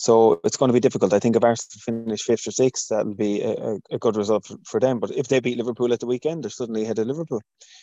So 0.00 0.40
it's 0.44 0.56
going 0.56 0.70
to 0.70 0.72
be 0.72 0.80
difficult. 0.80 1.12
I 1.12 1.18
think 1.18 1.36
if 1.36 1.44
Arsenal 1.44 2.04
finish 2.06 2.22
fifth 2.22 2.48
or 2.48 2.52
sixth, 2.52 2.88
that'll 2.88 3.12
be 3.12 3.42
a, 3.42 3.76
a 3.90 3.98
good 3.98 4.16
result 4.16 4.50
for, 4.64 4.80
them. 4.80 4.98
But 4.98 5.10
if 5.10 5.28
they 5.28 5.40
beat 5.40 5.58
Liverpool 5.58 5.92
at 5.92 6.00
the 6.00 6.06
weekend, 6.06 6.42
they're 6.42 6.50
suddenly 6.50 6.84
ahead 6.84 6.98
of 6.98 7.06
Liverpool. 7.06 7.42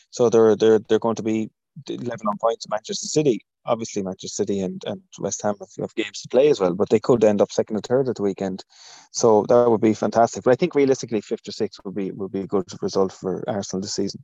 So 0.09 0.27
they're 0.27 0.55
they're 0.55 0.79
they're 0.79 0.97
going 0.97 1.17
to 1.17 1.21
be 1.21 1.51
level 1.87 2.29
on 2.29 2.39
points 2.39 2.67
Manchester 2.67 3.05
City. 3.05 3.45
Obviously, 3.67 4.01
Manchester 4.01 4.29
City 4.29 4.61
and, 4.61 4.81
and 4.87 5.03
West 5.19 5.43
Ham 5.43 5.57
have, 5.59 5.69
have, 5.79 5.93
games 5.93 6.21
to 6.21 6.27
play 6.29 6.49
as 6.49 6.59
well, 6.59 6.73
but 6.73 6.89
they 6.89 6.99
could 6.99 7.23
end 7.23 7.39
up 7.39 7.51
second 7.51 7.75
or 7.75 7.81
third 7.81 8.09
at 8.09 8.15
the 8.15 8.23
weekend. 8.23 8.65
So 9.11 9.45
that 9.49 9.69
would 9.69 9.81
be 9.81 9.93
fantastic. 9.93 10.43
But 10.43 10.53
I 10.53 10.55
think 10.55 10.73
realistically, 10.73 11.21
fifth 11.21 11.47
or 11.47 11.51
sixth 11.51 11.79
would 11.85 11.93
be 11.93 12.09
would 12.09 12.31
be 12.31 12.41
a 12.41 12.47
good 12.47 12.65
result 12.81 13.11
for 13.11 13.43
Arsenal 13.47 13.83
this 13.83 13.93
season. 13.93 14.23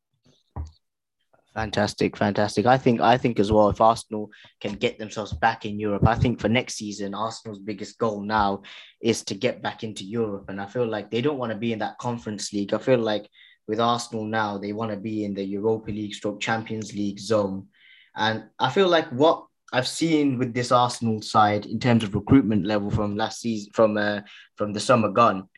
Fantastic, 1.56 2.18
fantastic. 2.18 2.66
I 2.66 2.78
think 2.80 3.00
I 3.00 3.16
think 3.16 3.40
as 3.40 3.52
well 3.52 3.70
if 3.70 3.80
Arsenal 3.80 4.32
can 4.60 4.74
get 4.74 4.98
themselves 4.98 5.34
back 5.34 5.66
in 5.66 5.80
Europe, 5.80 6.08
I 6.08 6.16
think 6.16 6.40
for 6.40 6.50
next 6.50 6.76
season 6.76 7.14
Arsenal's 7.14 7.60
biggest 7.60 8.00
goal 8.00 8.22
now 8.22 8.64
is 9.02 9.24
to 9.26 9.36
get 9.36 9.62
back 9.62 9.84
into 9.84 10.04
Europe 10.04 10.46
and 10.50 10.60
I 10.60 10.66
feel 10.66 10.88
like 10.88 11.12
they 11.12 11.22
don't 11.22 11.38
want 11.38 11.52
to 11.52 11.58
be 11.58 11.72
in 11.72 11.80
that 11.80 12.00
conference 12.00 12.52
league. 12.54 12.74
I 12.74 12.80
feel 12.80 12.98
like 12.98 13.30
with 13.68 13.80
Arsenal 13.80 14.26
now 14.26 14.58
they 14.58 14.74
want 14.74 14.92
to 14.92 14.98
be 14.98 15.26
in 15.26 15.36
the 15.36 15.44
Europa 15.44 15.92
League 15.92 16.16
stroke 16.16 16.42
Champions 16.42 16.92
League 16.94 17.20
zone. 17.20 17.68
And 18.16 18.46
I 18.58 18.72
feel 18.72 18.88
like 18.88 19.10
what 19.10 19.46
I've 19.72 19.88
seen 19.88 20.40
with 20.40 20.56
this 20.56 20.72
Arsenal 20.72 21.22
side 21.22 21.68
in 21.68 21.80
terms 21.80 22.04
of 22.04 22.16
recruitment 22.16 22.66
level 22.66 22.90
from 22.90 23.16
last 23.16 23.42
season 23.42 23.72
from 23.74 23.98
uh, 23.98 24.22
from 24.56 24.74
the 24.74 24.80
summer 24.80 25.10
gone 25.10 25.50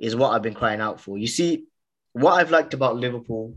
is 0.00 0.16
what 0.16 0.30
I've 0.30 0.42
been 0.42 0.54
crying 0.54 0.80
out 0.80 1.00
for. 1.00 1.16
You 1.16 1.28
see, 1.28 1.66
what 2.12 2.32
I've 2.32 2.50
liked 2.50 2.74
about 2.74 2.96
Liverpool 2.96 3.56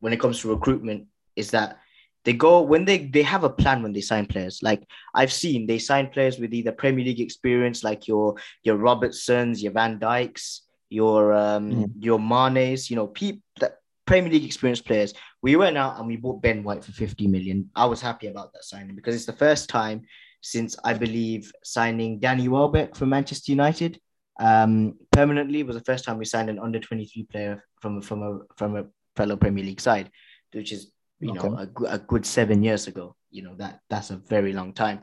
when 0.00 0.14
it 0.14 0.20
comes 0.20 0.40
to 0.40 0.48
recruitment 0.48 1.08
is 1.36 1.50
that 1.50 1.78
they 2.24 2.32
go 2.32 2.62
when 2.62 2.84
they 2.84 3.06
they 3.06 3.22
have 3.22 3.44
a 3.44 3.50
plan 3.50 3.82
when 3.82 3.92
they 3.92 4.00
sign 4.00 4.26
players. 4.26 4.62
Like 4.62 4.82
I've 5.14 5.32
seen 5.32 5.66
they 5.66 5.78
sign 5.78 6.08
players 6.08 6.38
with 6.38 6.52
either 6.52 6.72
Premier 6.72 7.04
League 7.04 7.20
experience, 7.20 7.84
like 7.84 8.08
your 8.08 8.34
your 8.64 8.76
Robertsons, 8.76 9.62
your 9.62 9.72
Van 9.72 9.98
Dijks, 10.00 10.60
your 10.88 11.32
um 11.32 11.70
mm. 11.70 11.92
your 12.00 12.18
Manes, 12.18 12.90
you 12.90 12.96
know, 12.96 13.06
people 13.06 13.42
that 13.60 13.78
Premier 14.06 14.32
League 14.32 14.44
experienced 14.44 14.84
players. 14.84 15.14
We 15.42 15.54
went 15.54 15.76
out 15.76 15.98
and 15.98 16.06
we 16.08 16.16
bought 16.16 16.42
Ben 16.42 16.64
White 16.64 16.84
for 16.84 16.92
50 16.92 17.28
million. 17.28 17.70
I 17.76 17.86
was 17.86 18.00
happy 18.00 18.26
about 18.26 18.52
that 18.54 18.64
signing 18.64 18.96
because 18.96 19.14
it's 19.14 19.26
the 19.26 19.32
first 19.32 19.68
time 19.68 20.02
since 20.40 20.76
I 20.82 20.94
believe 20.94 21.52
signing 21.62 22.18
Danny 22.18 22.48
Welbeck 22.48 22.96
from 22.96 23.10
Manchester 23.10 23.52
United 23.52 24.00
um, 24.38 24.94
permanently 25.12 25.62
was 25.62 25.76
the 25.76 25.84
first 25.84 26.04
time 26.04 26.18
we 26.18 26.24
signed 26.24 26.50
an 26.50 26.58
under 26.58 26.78
23 26.78 27.22
player 27.24 27.64
from 27.80 28.02
from 28.02 28.22
a 28.22 28.38
from 28.56 28.76
a 28.76 28.84
fellow 29.14 29.36
Premier 29.36 29.64
League 29.64 29.80
side, 29.80 30.10
which 30.52 30.72
is 30.72 30.92
you 31.20 31.30
okay. 31.30 31.48
know 31.48 31.56
a, 31.56 31.94
a 31.94 31.98
good 31.98 32.26
seven 32.26 32.62
years 32.62 32.86
ago 32.86 33.16
you 33.30 33.42
know 33.42 33.54
that 33.56 33.80
that's 33.90 34.10
a 34.10 34.16
very 34.16 34.52
long 34.52 34.72
time. 34.72 35.00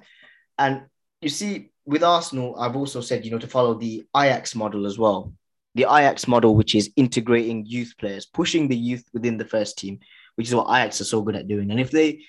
And 0.57 0.83
you 1.21 1.29
see 1.29 1.69
with 1.85 2.03
arsenal 2.03 2.55
i've 2.57 2.77
also 2.77 3.01
said 3.01 3.25
you 3.25 3.31
know 3.31 3.37
to 3.37 3.47
follow 3.47 3.73
the 3.73 4.03
ajax 4.15 4.55
model 4.55 4.85
as 4.85 4.97
well. 4.97 5.33
The 5.75 5.83
ajax 5.83 6.27
model 6.27 6.55
which 6.55 6.75
is 6.75 6.91
integrating 6.95 7.65
youth 7.65 7.93
players 7.97 8.25
pushing 8.25 8.67
the 8.67 8.77
youth 8.77 9.05
within 9.13 9.37
the 9.37 9.45
first 9.45 9.77
team 9.77 9.99
which 10.35 10.47
is 10.47 10.55
what 10.55 10.67
ajax 10.67 10.99
are 11.01 11.05
so 11.05 11.21
good 11.21 11.35
at 11.35 11.47
doing. 11.47 11.71
And 11.71 11.79
if 11.79 11.91
they 11.91 12.23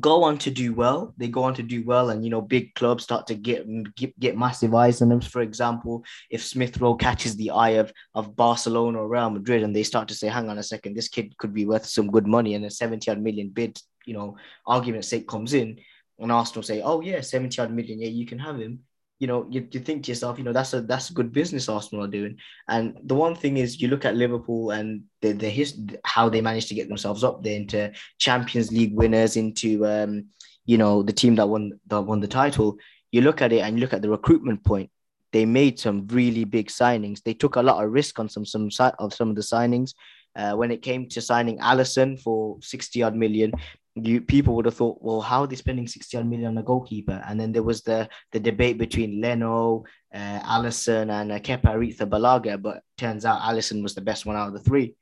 go 0.00 0.24
on 0.24 0.38
to 0.38 0.50
do 0.50 0.74
well. 0.74 1.14
They 1.16 1.28
go 1.28 1.42
on 1.44 1.54
to 1.54 1.62
do 1.62 1.84
well, 1.84 2.10
and 2.10 2.24
you 2.24 2.30
know, 2.30 2.40
big 2.40 2.74
clubs 2.74 3.04
start 3.04 3.26
to 3.28 3.34
get 3.34 3.66
get, 3.94 4.18
get 4.18 4.36
massive 4.36 4.74
eyes 4.74 5.00
on 5.02 5.08
them. 5.08 5.20
For 5.20 5.42
example, 5.42 6.04
if 6.30 6.44
Smith 6.44 6.80
Rowe 6.80 6.94
catches 6.94 7.36
the 7.36 7.50
eye 7.50 7.76
of 7.80 7.92
of 8.14 8.36
Barcelona 8.36 8.98
or 8.98 9.08
Real 9.08 9.30
Madrid, 9.30 9.62
and 9.62 9.74
they 9.74 9.82
start 9.82 10.08
to 10.08 10.14
say, 10.14 10.28
"Hang 10.28 10.48
on 10.48 10.58
a 10.58 10.62
second, 10.62 10.94
this 10.94 11.08
kid 11.08 11.36
could 11.38 11.54
be 11.54 11.66
worth 11.66 11.86
some 11.86 12.10
good 12.10 12.26
money," 12.26 12.54
and 12.54 12.64
a 12.64 12.70
seventy 12.70 13.10
odd 13.10 13.20
million 13.20 13.50
bid, 13.50 13.80
you 14.04 14.14
know, 14.14 14.36
argument 14.66 15.04
sake 15.04 15.28
comes 15.28 15.54
in, 15.54 15.78
and 16.18 16.32
Arsenal 16.32 16.62
say, 16.62 16.82
"Oh 16.82 17.00
yeah, 17.00 17.20
seventy 17.20 17.60
odd 17.60 17.72
million, 17.72 18.00
yeah, 18.00 18.08
you 18.08 18.26
can 18.26 18.38
have 18.38 18.58
him." 18.58 18.80
You 19.20 19.28
know, 19.28 19.46
you, 19.48 19.66
you 19.70 19.80
think 19.80 20.04
to 20.04 20.10
yourself, 20.10 20.38
you 20.38 20.44
know, 20.44 20.52
that's 20.52 20.74
a 20.74 20.80
that's 20.80 21.10
a 21.10 21.14
good 21.14 21.32
business 21.32 21.68
Arsenal 21.68 22.04
are 22.04 22.08
doing. 22.08 22.36
And 22.68 22.98
the 23.04 23.14
one 23.14 23.34
thing 23.34 23.56
is, 23.58 23.80
you 23.80 23.88
look 23.88 24.04
at 24.04 24.16
Liverpool 24.16 24.70
and 24.72 25.04
the 25.22 25.32
the 25.32 25.48
his 25.48 25.80
how 26.04 26.28
they 26.28 26.40
managed 26.40 26.68
to 26.68 26.74
get 26.74 26.88
themselves 26.88 27.22
up 27.22 27.42
there 27.42 27.56
into 27.56 27.92
Champions 28.18 28.72
League 28.72 28.94
winners, 28.94 29.36
into 29.36 29.86
um, 29.86 30.26
you 30.66 30.78
know, 30.78 31.02
the 31.02 31.12
team 31.12 31.36
that 31.36 31.48
won 31.48 31.78
that 31.86 32.02
won 32.02 32.20
the 32.20 32.28
title. 32.28 32.76
You 33.12 33.20
look 33.20 33.40
at 33.42 33.52
it 33.52 33.60
and 33.60 33.76
you 33.76 33.80
look 33.80 33.92
at 33.92 34.02
the 34.02 34.10
recruitment 34.10 34.64
point. 34.64 34.90
They 35.32 35.44
made 35.44 35.78
some 35.78 36.06
really 36.08 36.44
big 36.44 36.68
signings. 36.68 37.22
They 37.22 37.34
took 37.34 37.56
a 37.56 37.62
lot 37.62 37.82
of 37.84 37.90
risk 37.90 38.18
on 38.18 38.28
some 38.28 38.46
some 38.46 38.68
of 38.98 39.14
some 39.14 39.30
of 39.30 39.36
the 39.36 39.42
signings. 39.42 39.94
Uh, 40.36 40.54
when 40.54 40.72
it 40.72 40.82
came 40.82 41.08
to 41.08 41.20
signing 41.20 41.58
Alisson 41.60 42.20
for 42.20 42.58
60 42.60 43.02
odd 43.04 43.14
million, 43.14 43.52
you 43.94 44.20
people 44.20 44.56
would 44.56 44.64
have 44.64 44.74
thought, 44.74 44.98
well, 45.00 45.20
how 45.20 45.42
are 45.42 45.46
they 45.46 45.56
spending 45.56 45.86
60 45.86 46.16
odd 46.16 46.26
million 46.26 46.48
on 46.48 46.58
a 46.58 46.62
goalkeeper? 46.62 47.22
And 47.26 47.38
then 47.38 47.52
there 47.52 47.62
was 47.62 47.82
the 47.82 48.08
the 48.32 48.40
debate 48.40 48.76
between 48.78 49.20
Leno, 49.20 49.84
uh, 50.12 50.40
Alisson, 50.40 51.10
and 51.10 51.32
uh, 51.32 51.38
Kepa 51.38 51.66
Arrizabalaga, 51.66 52.60
but 52.60 52.82
turns 52.98 53.24
out 53.24 53.40
Alisson 53.42 53.82
was 53.82 53.94
the 53.94 54.00
best 54.00 54.26
one 54.26 54.36
out 54.36 54.48
of 54.48 54.54
the 54.54 54.60
three. 54.60 54.94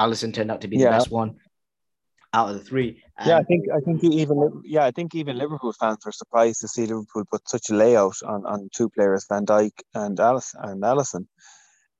Alisson 0.00 0.32
turned 0.32 0.50
out 0.50 0.60
to 0.60 0.68
be 0.68 0.76
yeah. 0.76 0.84
the 0.84 0.90
best 0.90 1.10
one 1.10 1.36
out 2.32 2.50
of 2.50 2.58
the 2.58 2.64
three. 2.64 3.02
And 3.18 3.28
yeah, 3.28 3.38
I 3.38 3.42
think 3.42 3.64
I 3.74 3.80
think 3.80 4.04
even 4.04 4.62
yeah, 4.64 4.84
I 4.84 4.92
think 4.92 5.14
even 5.14 5.38
Liverpool 5.38 5.72
fans 5.72 6.04
were 6.04 6.12
surprised 6.12 6.60
to 6.60 6.68
see 6.68 6.86
Liverpool 6.86 7.24
put 7.30 7.48
such 7.48 7.70
a 7.70 7.74
layout 7.74 8.16
on, 8.24 8.46
on 8.46 8.68
two 8.72 8.88
players, 8.90 9.26
Van 9.28 9.44
Dijk 9.44 9.72
and 9.94 10.16
Alisson 10.18 10.70
and 10.70 10.82
Alisson 10.82 11.26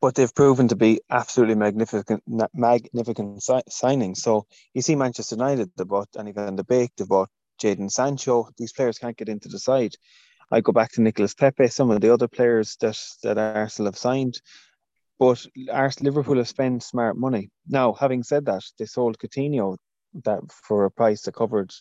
but 0.01 0.15
they've 0.15 0.35
proven 0.35 0.69
to 0.69 0.77
be 0.77 1.01
absolutely 1.11 1.55
magnificent, 1.55 2.23
magnificent 2.55 3.39
signings. 3.39 4.19
So 4.19 4.47
you 4.75 4.83
see 4.83 4.95
Manchester 4.95 5.37
United, 5.37 5.71
they 5.77 5.85
bought 5.85 6.11
Danny 6.13 6.33
Van 6.33 6.57
de 6.57 6.65
Beek, 6.65 6.93
they 6.97 7.05
bought 7.05 7.31
Jadon 7.61 7.91
Sancho. 7.91 8.49
These 8.59 8.73
players 8.73 8.99
can't 8.99 9.17
get 9.17 9.29
into 9.29 9.49
the 9.49 9.59
side. 9.59 9.95
I 10.51 10.61
go 10.61 10.73
back 10.73 10.93
to 10.93 11.03
Nicolas 11.03 11.35
Pepe, 11.35 11.69
some 11.69 11.91
of 11.91 12.01
the 12.01 12.13
other 12.13 12.29
players 12.29 12.77
that 12.81 12.99
that 13.23 13.39
Arsenal 13.39 13.89
have 13.91 13.99
signed, 13.99 14.41
but 15.19 15.45
Arsenal, 15.73 16.13
Liverpool 16.13 16.37
have 16.37 16.49
spent 16.49 16.83
smart 16.83 17.17
money. 17.17 17.51
Now, 17.67 17.95
having 17.95 18.23
said 18.23 18.47
that, 18.47 18.63
they 18.79 18.85
sold 18.85 19.19
Coutinho 19.19 19.79
that 20.25 20.41
for 20.53 20.85
a 20.85 20.91
price 20.91 21.23
that 21.23 21.35
covered 21.35 21.73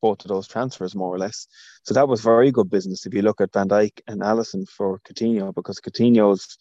both 0.00 0.24
of 0.24 0.28
those 0.28 0.48
transfers 0.48 0.94
more 0.94 1.14
or 1.14 1.18
less. 1.18 1.48
So 1.82 1.94
that 1.94 2.08
was 2.08 2.20
very 2.20 2.50
good 2.50 2.70
business 2.70 3.06
if 3.06 3.14
you 3.14 3.22
look 3.22 3.40
at 3.40 3.52
Van 3.52 3.68
Dijk 3.68 4.00
and 4.06 4.20
Alisson 4.20 4.68
for 4.68 5.00
Coutinho 5.00 5.54
because 5.54 5.80
Coutinho's 5.80 6.56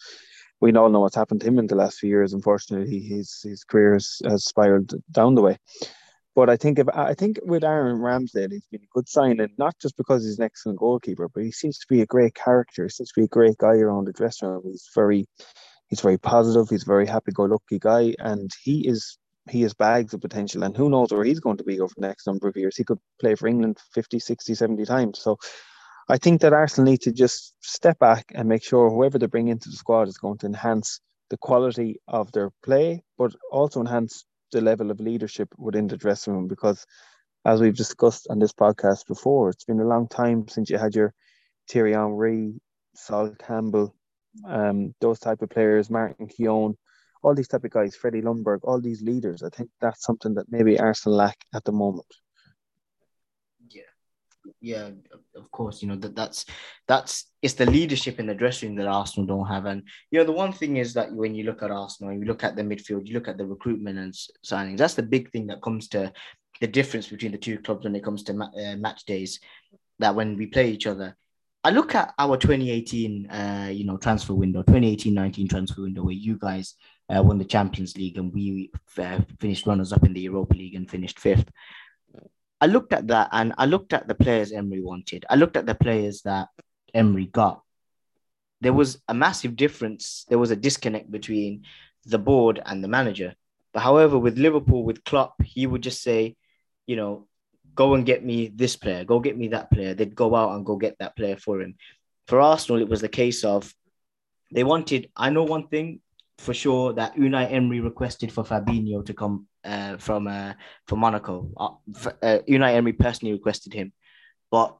we 0.62 0.74
all 0.74 0.90
know 0.90 1.02
what's 1.02 1.16
happened 1.16 1.42
to 1.42 1.48
him 1.48 1.60
in 1.60 1.68
the 1.68 1.76
last 1.76 2.00
few 2.00 2.10
years. 2.10 2.34
Unfortunately, 2.34 3.00
his 3.00 3.42
his 3.44 3.64
career 3.64 3.94
has, 3.94 4.22
has 4.26 4.46
spiraled 4.46 4.94
down 5.12 5.36
the 5.36 5.42
way. 5.42 5.58
But 6.36 6.50
I 6.50 6.58
think 6.58 6.80
if 6.80 6.88
I 6.90 7.14
think 7.14 7.40
with 7.44 7.64
Aaron 7.64 8.00
Ramsdale, 8.00 8.52
he's 8.52 8.66
been 8.72 8.82
a 8.82 8.94
good 8.96 9.08
signing, 9.08 9.50
not 9.58 9.76
just 9.80 9.96
because 9.98 10.24
he's 10.24 10.40
an 10.40 10.46
excellent 10.46 10.80
goalkeeper, 10.80 11.30
but 11.30 11.44
he 11.44 11.52
seems 11.52 11.78
to 11.80 11.86
be 11.88 12.02
a 12.02 12.08
great 12.08 12.34
character. 12.34 12.84
He 12.84 12.90
seems 12.90 13.10
to 13.10 13.22
be 13.22 13.26
a 13.26 13.28
great 13.28 13.58
guy 13.58 13.76
around 13.76 14.06
the 14.06 14.14
dressing 14.14 14.50
room. 14.50 14.64
He's 14.66 14.90
very, 14.96 15.26
he's 15.88 16.02
very 16.02 16.18
positive. 16.18 16.70
He's 16.70 16.84
a 16.84 16.88
very 16.88 17.06
happy-go-lucky 17.06 17.78
guy, 17.80 18.16
and 18.18 18.50
he 18.64 18.88
is 18.88 19.20
he 19.50 19.62
has 19.62 19.74
bags 19.74 20.14
of 20.14 20.22
potential. 20.22 20.64
And 20.64 20.76
who 20.76 20.90
knows 20.90 21.12
where 21.12 21.24
he's 21.24 21.40
going 21.40 21.58
to 21.58 21.64
be 21.64 21.80
over 21.80 21.94
the 21.96 22.08
next 22.08 22.26
number 22.26 22.48
of 22.48 22.56
years? 22.56 22.78
He 22.78 22.84
could 22.84 23.00
play 23.20 23.36
for 23.36 23.48
England 23.48 23.78
50, 23.94 24.20
60, 24.20 24.56
70 24.56 24.86
times. 24.86 25.20
So 25.20 25.38
I 26.10 26.18
think 26.18 26.42
that 26.42 26.54
Arsenal 26.54 26.92
need 26.92 27.02
to 27.02 27.12
just 27.12 27.56
step 27.62 27.98
back 28.00 28.26
and 28.36 28.50
make 28.50 28.64
sure 28.64 28.90
whoever 28.90 29.18
they 29.18 29.28
bring 29.28 29.48
into 29.48 29.70
the 29.70 29.76
squad 29.76 30.08
is 30.08 30.18
going 30.18 30.38
to 30.40 30.48
enhance 30.48 31.00
the 31.30 31.38
quality 31.38 32.00
of 32.08 32.32
their 32.34 32.52
play, 32.64 33.04
but 33.18 33.34
also 33.52 33.80
enhance 33.80 34.26
the 34.52 34.62
level 34.62 34.92
of 34.92 35.00
leadership 35.00 35.48
within 35.58 35.88
the 35.88 35.98
dressing 35.98 36.34
room 36.34 36.48
because 36.48 36.86
as 37.46 37.60
we've 37.62 37.76
discussed 37.76 38.28
on 38.30 38.40
this 38.40 38.54
podcast 38.54 39.08
before, 39.08 39.50
it's 39.50 39.66
been 39.66 39.80
a 39.80 39.88
long 39.88 40.08
time 40.08 40.48
since 40.48 40.70
you 40.70 40.78
had 40.78 40.96
your 40.96 41.14
Thierry 41.70 41.94
Henry, 41.94 42.54
Sol 42.96 43.36
Campbell, 43.40 43.96
um, 44.48 44.94
those 45.02 45.20
type 45.20 45.42
of 45.42 45.50
players, 45.50 45.90
Martin 45.90 46.28
Keown, 46.28 46.78
all 47.22 47.34
these 47.34 47.48
type 47.48 47.64
of 47.64 47.72
guys, 47.72 47.96
Freddie 47.96 48.22
Ljungberg, 48.22 48.60
all 48.64 48.80
these 48.80 49.02
leaders. 49.02 49.44
I 49.44 49.50
think 49.50 49.70
that's 49.82 50.04
something 50.04 50.34
that 50.36 50.46
maybe 50.50 50.80
Arsenal 50.80 51.18
lack 51.18 51.38
at 51.54 51.64
the 51.64 51.72
moment 51.72 52.08
yeah, 54.62 54.90
of 55.36 55.52
course, 55.52 55.82
you 55.82 55.88
know 55.88 55.96
that 55.98 56.16
that's 56.16 56.46
that's 56.88 57.26
it's 57.42 57.54
the 57.54 57.66
leadership 57.66 58.20
in 58.20 58.28
the 58.28 58.36
dressing 58.36 58.70
room 58.70 58.78
that 58.78 58.88
Arsenal 58.88 59.28
don't 59.28 59.48
have, 59.48 59.66
and 59.66 59.84
you 60.12 60.20
know 60.20 60.26
the 60.26 60.32
one 60.32 60.52
thing 60.52 60.78
is 60.78 60.94
that 60.94 61.12
when 61.14 61.36
you 61.36 61.44
look 61.44 61.64
at 61.64 61.72
Arsenal 61.72 62.12
and 62.12 62.20
you 62.20 62.26
look 62.26 62.44
at 62.44 62.56
the 62.56 62.62
midfield, 62.62 63.08
you 63.08 63.14
look 63.14 63.28
at 63.28 63.38
the 63.38 63.46
recruitment 63.46 63.98
and 63.98 64.14
signings. 64.46 64.78
That's 64.78 64.96
the 64.96 65.04
big 65.04 65.32
thing 65.32 65.48
that 65.48 65.62
comes 65.62 65.88
to 65.90 66.12
the 66.62 66.68
difference 66.68 67.08
between 67.08 67.32
the 67.32 67.38
two 67.38 67.60
clubs 67.60 67.84
when 67.84 67.96
it 67.96 68.04
comes 68.04 68.24
to 68.24 68.34
ma- 68.34 68.52
uh, 68.58 68.76
match 68.76 69.06
days. 69.06 69.40
That 70.00 70.16
when 70.16 70.38
we 70.38 70.48
play 70.48 70.72
each 70.72 70.88
other, 70.88 71.16
I 71.64 71.70
look 71.70 71.96
at 71.96 72.14
our 72.20 72.36
2018, 72.36 73.30
uh, 73.30 73.70
you 73.72 73.86
know, 73.86 73.98
transfer 73.98 74.34
window, 74.34 74.64
2018-19 74.64 75.50
transfer 75.50 75.84
window, 75.84 76.04
where 76.04 76.14
you 76.14 76.38
guys 76.38 76.76
uh, 77.10 77.22
won 77.24 77.38
the 77.38 77.46
Champions 77.46 77.96
League 77.96 78.18
and 78.18 78.34
we 78.34 78.72
uh, 78.98 79.20
finished 79.40 79.66
runners 79.66 79.94
up 79.94 80.04
in 80.04 80.14
the 80.14 80.22
Europa 80.22 80.56
League 80.56 80.76
and 80.76 80.90
finished 80.90 81.20
fifth. 81.20 81.50
I 82.64 82.68
looked 82.68 82.94
at 82.94 83.08
that 83.08 83.28
and 83.34 83.54
I 83.58 83.66
looked 83.66 83.92
at 83.92 84.08
the 84.08 84.16
players 84.16 84.54
Emery 84.54 84.80
wanted. 84.80 85.26
I 85.30 85.36
looked 85.36 85.58
at 85.58 85.66
the 85.66 85.76
players 85.76 86.22
that 86.22 86.48
Emery 86.94 87.26
got. 87.26 87.62
There 88.62 88.72
was 88.72 89.02
a 89.10 89.14
massive 89.14 89.58
difference. 89.58 90.26
There 90.30 90.40
was 90.40 90.52
a 90.52 90.56
disconnect 90.56 91.12
between 91.12 91.64
the 92.06 92.18
board 92.18 92.62
and 92.66 92.82
the 92.82 92.88
manager. 92.88 93.36
But 93.74 93.82
however, 93.82 94.18
with 94.18 94.38
Liverpool, 94.38 94.86
with 94.86 95.04
Klopp, 95.04 95.44
he 95.44 95.68
would 95.68 95.84
just 95.84 96.02
say, 96.02 96.38
you 96.88 96.96
know, 96.96 97.28
go 97.76 97.96
and 97.96 98.06
get 98.06 98.24
me 98.24 98.48
this 98.48 98.78
player, 98.78 99.04
go 99.04 99.20
get 99.20 99.38
me 99.38 99.50
that 99.50 99.70
player. 99.70 99.94
They'd 99.94 100.16
go 100.16 100.34
out 100.34 100.56
and 100.56 100.66
go 100.66 100.78
get 100.78 100.96
that 101.00 101.18
player 101.18 101.36
for 101.36 101.60
him. 101.60 101.76
For 102.30 102.40
Arsenal, 102.40 102.82
it 102.82 102.88
was 102.88 103.02
the 103.02 103.10
case 103.10 103.44
of 103.44 103.76
they 104.54 104.64
wanted, 104.64 105.10
I 105.18 105.32
know 105.32 105.44
one 105.44 105.68
thing 105.68 106.00
for 106.38 106.54
sure 106.54 106.94
that 106.94 107.18
Unai 107.18 107.52
Emery 107.52 107.82
requested 107.82 108.32
for 108.32 108.46
Fabinho 108.46 109.06
to 109.06 109.14
come 109.14 109.48
uh, 109.64 109.98
from 109.98 110.28
uh, 110.28 110.54
from 110.88 111.00
Monaco. 111.00 111.50
Uh, 111.58 112.10
uh, 112.22 112.40
Unai 112.48 112.76
Emery 112.76 112.94
personally 112.94 113.34
requested 113.34 113.74
him, 113.74 113.94
but 114.52 114.78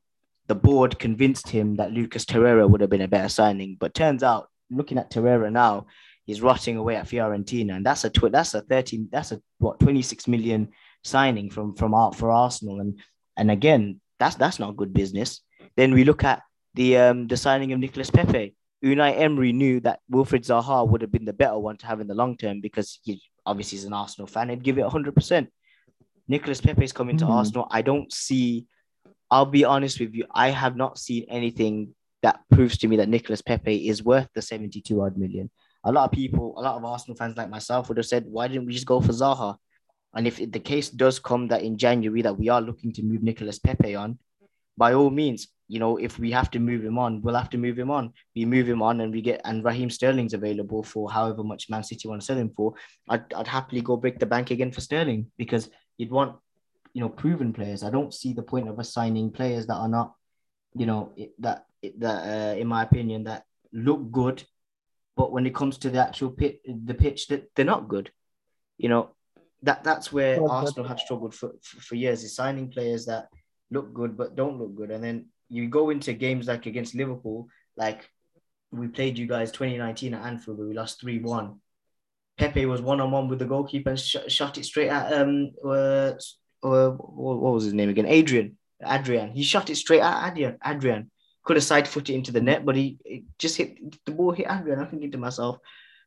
the 0.48 0.56
board 0.56 1.00
convinced 1.00 1.50
him 1.50 1.76
that 1.78 1.92
Lucas 1.92 2.26
Torreira 2.26 2.70
would 2.70 2.82
have 2.82 2.90
been 2.90 3.02
a 3.02 3.08
better 3.08 3.30
signing. 3.30 3.78
But 3.80 3.94
turns 3.94 4.24
out, 4.24 4.50
looking 4.70 4.98
at 4.98 5.12
Torreira 5.12 5.52
now, 5.52 5.88
he's 6.26 6.42
rotting 6.42 6.78
away 6.78 6.96
at 6.96 7.08
Fiorentina, 7.08 7.76
and 7.76 7.86
that's 7.86 8.04
a 8.04 8.10
tw- 8.10 8.32
that's 8.32 8.54
a 8.54 8.62
thirteen 8.62 9.10
that's 9.12 9.32
a 9.32 9.42
what 9.60 9.80
twenty 9.80 10.02
six 10.02 10.28
million 10.28 10.70
signing 11.04 11.50
from 11.50 11.76
from 11.76 11.94
art 11.94 12.16
for 12.16 12.32
Arsenal, 12.32 12.80
and 12.80 13.00
and 13.38 13.52
again 13.52 14.00
that's 14.20 14.36
that's 14.36 14.60
not 14.60 14.78
good 14.78 14.94
business. 14.94 15.42
Then 15.76 15.94
we 15.94 16.04
look 16.04 16.24
at 16.24 16.42
the 16.74 16.98
um 16.98 17.28
the 17.28 17.38
signing 17.38 17.72
of 17.72 17.80
Nicolas 17.80 18.10
Pepe. 18.10 18.56
Unai 18.84 19.18
Emery 19.18 19.54
knew 19.54 19.80
that 19.80 20.00
Wilfried 20.12 20.46
Zaha 20.46 20.86
would 20.86 21.02
have 21.02 21.12
been 21.12 21.24
the 21.24 21.32
better 21.32 21.58
one 21.58 21.78
to 21.78 21.86
have 21.86 22.02
in 22.02 22.08
the 22.08 22.14
long 22.14 22.36
term 22.36 22.60
because 22.60 23.00
he 23.04 23.22
obviously 23.46 23.78
he's 23.78 23.86
an 23.86 23.94
Arsenal 23.94 24.28
fan, 24.28 24.50
he'd 24.50 24.64
give 24.64 24.78
it 24.78 24.86
100%. 24.86 25.48
Nicolas 26.28 26.62
Pepe 26.62 26.84
is 26.84 26.94
coming 26.94 27.18
to 27.18 27.26
mm-hmm. 27.26 27.34
Arsenal. 27.34 27.68
I 27.70 27.82
don't 27.82 28.12
see, 28.12 28.66
I'll 29.30 29.46
be 29.46 29.66
honest 29.66 30.00
with 30.00 30.14
you, 30.14 30.26
I 30.34 30.50
have 30.50 30.76
not 30.76 30.98
seen 30.98 31.26
anything 31.30 31.94
that 32.22 32.40
proves 32.52 32.78
to 32.80 32.88
me 32.88 32.98
that 32.98 33.10
Nicolas 33.10 33.42
Pepe 33.42 33.90
is 33.90 34.04
worth 34.04 34.30
the 34.34 34.42
72 34.42 35.02
odd 35.02 35.18
million. 35.18 35.50
A 35.84 35.92
lot 35.92 36.06
of 36.06 36.12
people, 36.12 36.54
a 36.58 36.62
lot 36.62 36.78
of 36.78 36.86
Arsenal 36.86 37.18
fans 37.18 37.36
like 37.36 37.50
myself 37.50 37.90
would 37.90 37.98
have 37.98 38.06
said, 38.06 38.26
why 38.26 38.48
didn't 38.48 38.66
we 38.66 38.74
just 38.74 38.86
go 38.86 39.02
for 39.02 39.12
Zaha? 39.12 39.58
And 40.14 40.28
if 40.28 40.38
the 40.38 40.60
case 40.60 40.90
does 40.90 41.20
come 41.20 41.50
that 41.50 41.64
in 41.64 41.78
January 41.78 42.22
that 42.22 42.38
we 42.38 42.48
are 42.48 42.62
looking 42.62 42.94
to 42.94 43.04
move 43.04 43.24
Nicolas 43.24 43.60
Pepe 43.60 43.96
on, 43.96 44.20
by 44.78 44.94
all 44.94 45.10
means, 45.10 45.48
you 45.74 45.80
know, 45.80 45.98
if 45.98 46.20
we 46.20 46.30
have 46.30 46.52
to 46.52 46.60
move 46.60 46.86
him 46.86 47.00
on, 47.00 47.20
we'll 47.24 47.42
have 47.42 47.50
to 47.50 47.58
move 47.58 47.80
him 47.80 47.90
on. 47.90 48.14
We 48.36 48.46
move 48.46 48.70
him 48.70 48.84
on 48.84 49.02
and 49.02 49.12
we 49.12 49.22
get 49.24 49.42
and 49.44 49.66
Raheem 49.66 49.90
Sterling's 49.90 50.36
available 50.36 50.84
for 50.84 51.10
however 51.10 51.44
much 51.44 51.68
Man 51.68 51.84
City 51.84 52.08
want 52.08 52.22
to 52.22 52.26
sell 52.26 52.38
him 52.38 52.52
for. 52.56 52.76
I'd, 53.10 53.34
I'd 53.34 53.48
happily 53.48 53.82
go 53.82 53.98
break 53.98 54.20
the 54.20 54.28
bank 54.28 54.52
again 54.52 54.72
for 54.72 54.82
Sterling 54.82 55.32
because 55.36 55.72
you'd 55.98 56.12
want, 56.12 56.36
you 56.94 57.02
know, 57.02 57.10
proven 57.10 57.54
players. 57.54 57.82
I 57.82 57.90
don't 57.90 58.14
see 58.14 58.34
the 58.34 58.44
point 58.44 58.70
of 58.70 58.78
us 58.78 58.94
signing 58.94 59.32
players 59.32 59.66
that 59.66 59.78
are 59.78 59.90
not, 59.90 60.14
you 60.76 60.86
know, 60.86 61.12
that 61.40 61.66
that 61.98 62.20
uh, 62.28 62.56
in 62.56 62.68
my 62.68 62.84
opinion 62.84 63.24
that 63.24 63.44
look 63.72 64.12
good, 64.12 64.44
but 65.18 65.32
when 65.32 65.48
it 65.48 65.56
comes 65.56 65.80
to 65.80 65.90
the 65.90 66.06
actual 66.08 66.30
pit, 66.30 66.62
the 66.68 66.94
pitch, 66.94 67.30
that 67.30 67.50
they're 67.56 67.66
not 67.66 67.88
good. 67.88 68.12
You 68.78 68.90
know, 68.90 69.16
that 69.64 69.84
that's 69.84 70.14
where 70.14 70.40
Arsenal 70.48 70.88
have 70.88 71.00
struggled 71.00 71.34
for, 71.34 71.54
for, 71.64 71.82
for 71.82 71.96
years 71.96 72.24
is 72.24 72.36
signing 72.36 72.70
players 72.70 73.08
that 73.08 73.30
look 73.72 73.92
good 73.92 74.16
but 74.16 74.36
don't 74.36 74.60
look 74.60 74.76
good, 74.76 74.92
and 74.92 75.04
then 75.04 75.26
you 75.50 75.68
go 75.68 75.90
into 75.90 76.14
games 76.14 76.48
like 76.48 76.66
against 76.66 76.96
Liverpool, 76.96 77.48
like 77.78 78.10
we 78.72 78.88
played 78.88 79.18
you 79.18 79.28
guys 79.28 79.52
2019 79.52 80.14
at 80.14 80.26
Anfield 80.26 80.58
where 80.58 80.68
we 80.68 80.74
lost 80.74 81.02
3 81.02 81.20
1. 81.20 81.60
Pepe 82.38 82.66
was 82.66 82.82
one 82.82 83.00
on 83.00 83.12
one 83.12 83.28
with 83.28 83.40
the 83.40 83.46
goalkeeper 83.46 83.92
and 83.92 84.00
sh- 84.00 84.16
shot 84.28 84.58
it 84.58 84.66
straight 84.66 84.90
at 84.90 85.14
um 85.14 85.52
uh, 85.64 86.14
uh, 86.64 86.90
what 86.92 87.54
was 87.54 87.66
his 87.66 87.74
name 87.74 87.90
again? 87.90 88.06
Adrian. 88.06 88.58
Adrian. 88.86 89.32
He 89.32 89.44
shot 89.44 89.70
it 89.70 89.76
straight 89.76 90.02
at 90.02 90.32
Adrian. 90.32 90.58
Adrian 90.66 91.12
could 91.44 91.58
have 91.58 91.64
side 91.64 91.88
footed 91.88 92.16
into 92.16 92.32
the 92.32 92.42
net, 92.42 92.66
but 92.66 92.76
he 92.76 93.26
just 93.38 93.58
hit 93.58 93.78
the 94.06 94.12
ball 94.12 94.32
hit 94.32 94.48
Adrian. 94.50 94.80
I'm 94.80 94.88
thinking 94.88 95.12
to 95.12 95.18
myself, 95.18 95.58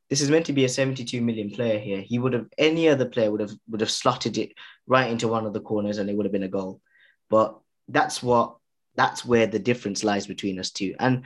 this 0.08 0.20
is 0.20 0.30
meant 0.30 0.46
to 0.46 0.52
be 0.52 0.64
a 0.64 0.68
72 0.68 1.20
million 1.20 1.50
player 1.50 1.78
here. 1.78 2.00
He 2.00 2.18
would 2.18 2.32
have 2.32 2.46
any 2.56 2.88
other 2.88 3.06
player 3.06 3.30
would 3.30 3.40
have 3.40 3.52
would 3.68 3.80
have 3.80 3.90
slotted 3.90 4.38
it 4.38 4.52
right 4.86 5.10
into 5.10 5.28
one 5.28 5.46
of 5.46 5.52
the 5.52 5.60
corners 5.60 5.98
and 5.98 6.08
it 6.08 6.16
would 6.16 6.26
have 6.26 6.32
been 6.32 6.42
a 6.42 6.48
goal. 6.48 6.80
But 7.28 7.58
that's 7.88 8.22
what 8.22 8.56
that's 8.96 9.24
where 9.24 9.46
the 9.46 9.58
difference 9.58 10.02
lies 10.02 10.26
between 10.26 10.58
us 10.58 10.70
two. 10.70 10.94
And 10.98 11.24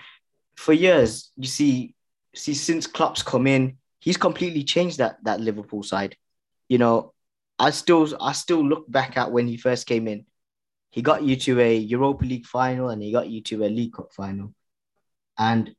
for 0.56 0.72
years, 0.72 1.30
you 1.36 1.46
see, 1.46 1.94
see 2.34 2.54
since 2.54 2.86
Klopp's 2.86 3.22
come 3.22 3.46
in, 3.46 3.78
he's 4.00 4.16
completely 4.16 4.64
changed 4.64 4.98
that 4.98 5.16
that 5.24 5.40
Liverpool 5.40 5.82
side. 5.82 6.16
You 6.68 6.78
know, 6.78 7.12
I 7.58 7.70
still 7.70 8.08
I 8.20 8.32
still 8.32 8.66
look 8.66 8.90
back 8.90 9.16
at 9.16 9.32
when 9.32 9.46
he 9.46 9.56
first 9.56 9.86
came 9.86 10.08
in. 10.08 10.26
He 10.90 11.02
got 11.02 11.22
you 11.22 11.36
to 11.36 11.60
a 11.60 11.76
Europa 11.76 12.24
League 12.24 12.46
final 12.46 12.88
and 12.88 13.00
he 13.02 13.12
got 13.12 13.28
you 13.28 13.40
to 13.42 13.64
a 13.64 13.68
League 13.68 13.92
Cup 13.92 14.12
final. 14.12 14.52
And 15.38 15.74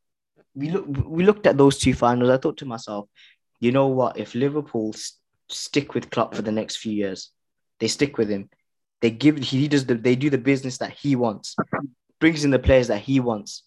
we 0.56 0.70
look 0.70 0.86
we 1.06 1.24
looked 1.24 1.46
at 1.46 1.58
those 1.58 1.78
two 1.78 1.94
finals. 1.94 2.30
I 2.30 2.38
thought 2.38 2.58
to 2.58 2.66
myself, 2.66 3.08
you 3.60 3.72
know 3.72 3.88
what? 3.88 4.18
If 4.18 4.36
Liverpool 4.36 4.94
st- 4.94 5.20
stick 5.50 5.94
with 5.94 6.10
Klopp 6.10 6.34
for 6.34 6.42
the 6.42 6.52
next 6.52 6.78
few 6.78 6.94
years, 6.94 7.30
they 7.80 7.88
stick 7.88 8.18
with 8.18 8.30
him 8.30 8.50
they 9.02 9.12
give 9.12 9.38
he 9.38 9.68
does 9.68 9.86
the 9.86 9.96
they 9.96 10.16
do 10.16 10.30
the 10.30 10.38
business 10.38 10.78
that 10.78 10.92
he 10.92 11.16
wants, 11.16 11.56
brings 12.20 12.44
in 12.44 12.52
the 12.52 12.60
players 12.60 12.88
that 12.88 13.02
he 13.02 13.20
wants. 13.20 13.64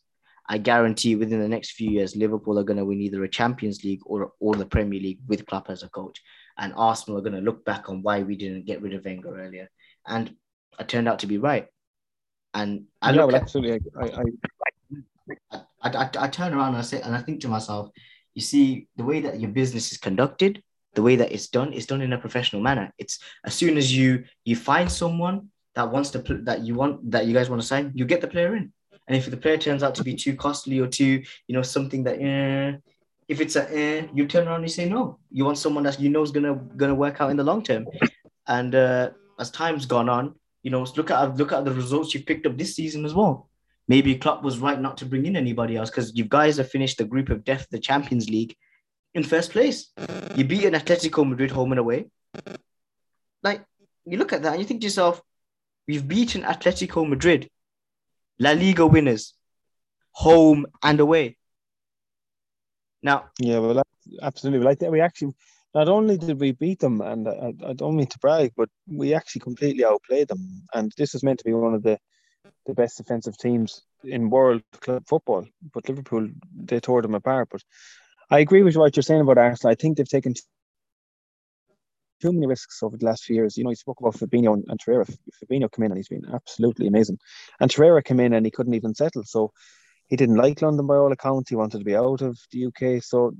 I 0.46 0.58
guarantee 0.58 1.16
within 1.16 1.40
the 1.40 1.48
next 1.48 1.72
few 1.72 1.90
years, 1.90 2.16
Liverpool 2.16 2.58
are 2.58 2.64
going 2.64 2.76
to 2.76 2.84
win 2.84 3.00
either 3.00 3.24
a 3.24 3.28
Champions 3.28 3.82
League 3.82 4.02
or 4.04 4.32
or 4.40 4.54
the 4.54 4.66
Premier 4.66 5.00
League 5.00 5.20
with 5.26 5.46
Klopp 5.46 5.70
as 5.70 5.82
a 5.82 5.88
coach, 5.88 6.20
and 6.58 6.72
Arsenal 6.76 7.18
are 7.18 7.22
going 7.22 7.34
to 7.34 7.40
look 7.40 7.64
back 7.64 7.88
on 7.88 8.02
why 8.02 8.22
we 8.22 8.36
didn't 8.36 8.66
get 8.66 8.82
rid 8.82 8.94
of 8.94 9.04
Wenger 9.04 9.40
earlier, 9.40 9.70
and 10.06 10.34
I 10.78 10.84
turned 10.84 11.08
out 11.08 11.20
to 11.20 11.26
be 11.26 11.38
right. 11.38 11.66
And 12.52 12.84
I 13.02 13.10
yeah, 13.10 13.24
well, 13.24 13.34
at, 13.34 13.42
absolutely, 13.42 13.90
I, 13.98 14.04
I, 15.50 15.60
I, 15.82 15.88
I, 16.04 16.10
I 16.18 16.28
turn 16.28 16.54
around 16.54 16.68
and 16.68 16.76
I 16.76 16.82
say, 16.82 17.00
and 17.00 17.14
I 17.14 17.20
think 17.20 17.40
to 17.40 17.48
myself, 17.48 17.90
you 18.34 18.42
see, 18.42 18.86
the 18.96 19.04
way 19.04 19.20
that 19.20 19.40
your 19.40 19.50
business 19.50 19.90
is 19.90 19.98
conducted, 19.98 20.62
the 20.94 21.02
way 21.02 21.16
that 21.16 21.32
it's 21.32 21.48
done 21.48 21.72
is 21.72 21.86
done 21.86 22.00
in 22.00 22.12
a 22.12 22.18
professional 22.18 22.62
manner. 22.62 22.92
It's 22.98 23.18
as 23.44 23.54
soon 23.54 23.76
as 23.76 23.94
you 23.96 24.24
you 24.44 24.56
find 24.56 24.90
someone 24.90 25.48
that 25.74 25.90
wants 25.90 26.10
to 26.10 26.20
pl- 26.20 26.44
that 26.44 26.60
you 26.60 26.74
want 26.74 27.10
that 27.10 27.26
you 27.26 27.34
guys 27.34 27.50
want 27.50 27.60
to 27.62 27.66
sign, 27.66 27.92
you 27.94 28.04
get 28.04 28.20
the 28.20 28.28
player 28.28 28.54
in. 28.56 28.72
And 29.06 29.16
if 29.16 29.30
the 29.30 29.36
player 29.36 29.58
turns 29.58 29.82
out 29.82 29.94
to 29.96 30.04
be 30.04 30.14
too 30.14 30.34
costly 30.34 30.80
or 30.80 30.86
too, 30.86 31.22
you 31.46 31.54
know, 31.54 31.62
something 31.62 32.04
that 32.04 32.20
eh, 32.20 32.78
if 33.28 33.40
it's 33.40 33.56
a 33.56 33.64
eh, 33.76 34.06
you 34.14 34.26
turn 34.26 34.46
around 34.46 34.56
and 34.56 34.64
you 34.64 34.68
say 34.68 34.88
no. 34.88 35.18
You 35.30 35.44
want 35.44 35.58
someone 35.58 35.84
that 35.84 36.00
you 36.00 36.08
know 36.08 36.22
is 36.22 36.30
gonna 36.30 36.54
gonna 36.76 36.94
work 36.94 37.20
out 37.20 37.30
in 37.30 37.36
the 37.36 37.44
long 37.44 37.62
term. 37.62 37.86
And 38.46 38.74
uh, 38.74 39.10
as 39.38 39.50
time's 39.50 39.86
gone 39.86 40.08
on, 40.08 40.34
you 40.62 40.70
know, 40.70 40.82
look 40.96 41.10
at 41.10 41.36
look 41.36 41.52
at 41.52 41.64
the 41.64 41.72
results 41.72 42.14
you've 42.14 42.26
picked 42.26 42.46
up 42.46 42.56
this 42.56 42.74
season 42.74 43.04
as 43.04 43.14
well. 43.14 43.48
Maybe 43.86 44.14
Klopp 44.14 44.42
was 44.42 44.58
right 44.58 44.80
not 44.80 44.96
to 44.98 45.06
bring 45.06 45.26
in 45.26 45.36
anybody 45.36 45.76
else 45.76 45.90
because 45.90 46.16
you 46.16 46.24
guys 46.24 46.56
have 46.56 46.70
finished 46.70 46.96
the 46.98 47.04
group 47.04 47.28
of 47.28 47.44
death, 47.44 47.66
the 47.70 47.78
Champions 47.78 48.30
League, 48.30 48.56
in 49.14 49.22
first 49.22 49.52
place. 49.52 49.90
You 50.34 50.44
beat 50.44 50.64
an 50.64 50.74
Atletico 50.74 51.28
Madrid 51.28 51.50
home 51.50 51.72
and 51.72 51.78
away. 51.78 52.06
Like 53.42 53.64
you 54.04 54.18
look 54.18 54.32
at 54.32 54.42
that 54.42 54.52
and 54.52 54.60
you 54.60 54.66
think 54.66 54.80
to 54.80 54.86
yourself, 54.86 55.22
we've 55.86 56.06
beaten 56.06 56.42
Atletico 56.42 57.08
Madrid, 57.08 57.48
La 58.38 58.52
Liga 58.52 58.86
winners, 58.86 59.34
home 60.12 60.66
and 60.82 61.00
away. 61.00 61.36
Now, 63.02 63.26
yeah, 63.38 63.58
well, 63.58 63.82
absolutely. 64.22 64.64
Like 64.64 64.78
that, 64.78 64.90
we 64.90 65.00
actually 65.00 65.34
not 65.74 65.88
only 65.88 66.16
did 66.16 66.40
we 66.40 66.52
beat 66.52 66.78
them, 66.78 67.00
and 67.00 67.28
I, 67.28 67.52
I, 67.66 67.72
don't 67.72 67.96
mean 67.96 68.06
to 68.06 68.18
brag, 68.18 68.52
but 68.56 68.68
we 68.86 69.12
actually 69.12 69.40
completely 69.40 69.84
outplayed 69.84 70.28
them. 70.28 70.62
And 70.72 70.92
this 70.96 71.12
was 71.12 71.24
meant 71.24 71.40
to 71.40 71.44
be 71.44 71.52
one 71.52 71.74
of 71.74 71.82
the 71.82 71.98
the 72.66 72.74
best 72.74 72.96
defensive 72.98 73.36
teams 73.36 73.82
in 74.04 74.30
world 74.30 74.62
club 74.80 75.04
football. 75.06 75.44
But 75.72 75.88
Liverpool, 75.88 76.28
they 76.54 76.80
tore 76.80 77.02
them 77.02 77.14
apart. 77.14 77.48
But 77.50 77.62
I 78.30 78.38
agree 78.40 78.62
with 78.62 78.76
what 78.76 78.96
you're 78.96 79.02
saying 79.02 79.20
about 79.20 79.38
Arsenal. 79.38 79.72
I 79.72 79.74
think 79.74 79.96
they've 79.96 80.08
taken 80.08 80.34
too 82.20 82.32
many 82.32 82.46
risks 82.46 82.82
over 82.82 82.96
the 82.96 83.06
last 83.06 83.24
few 83.24 83.36
years. 83.36 83.56
You 83.56 83.64
know, 83.64 83.70
you 83.70 83.76
spoke 83.76 84.00
about 84.00 84.14
Fabinho 84.16 84.54
and, 84.54 84.64
and 84.68 84.80
Torreira. 84.80 85.06
Fabinho 85.42 85.70
came 85.70 85.84
in 85.84 85.92
and 85.92 85.98
he's 85.98 86.08
been 86.08 86.24
absolutely 86.32 86.86
amazing. 86.86 87.18
And 87.60 87.70
Torreira 87.70 88.04
came 88.04 88.20
in 88.20 88.32
and 88.32 88.46
he 88.46 88.50
couldn't 88.50 88.74
even 88.74 88.94
settle. 88.94 89.24
So 89.24 89.52
he 90.08 90.16
didn't 90.16 90.36
like 90.36 90.62
London 90.62 90.86
by 90.86 90.96
all 90.96 91.12
accounts. 91.12 91.50
He 91.50 91.56
wanted 91.56 91.78
to 91.78 91.84
be 91.84 91.96
out 91.96 92.22
of 92.22 92.38
the 92.50 92.66
UK. 92.66 93.02
So 93.02 93.32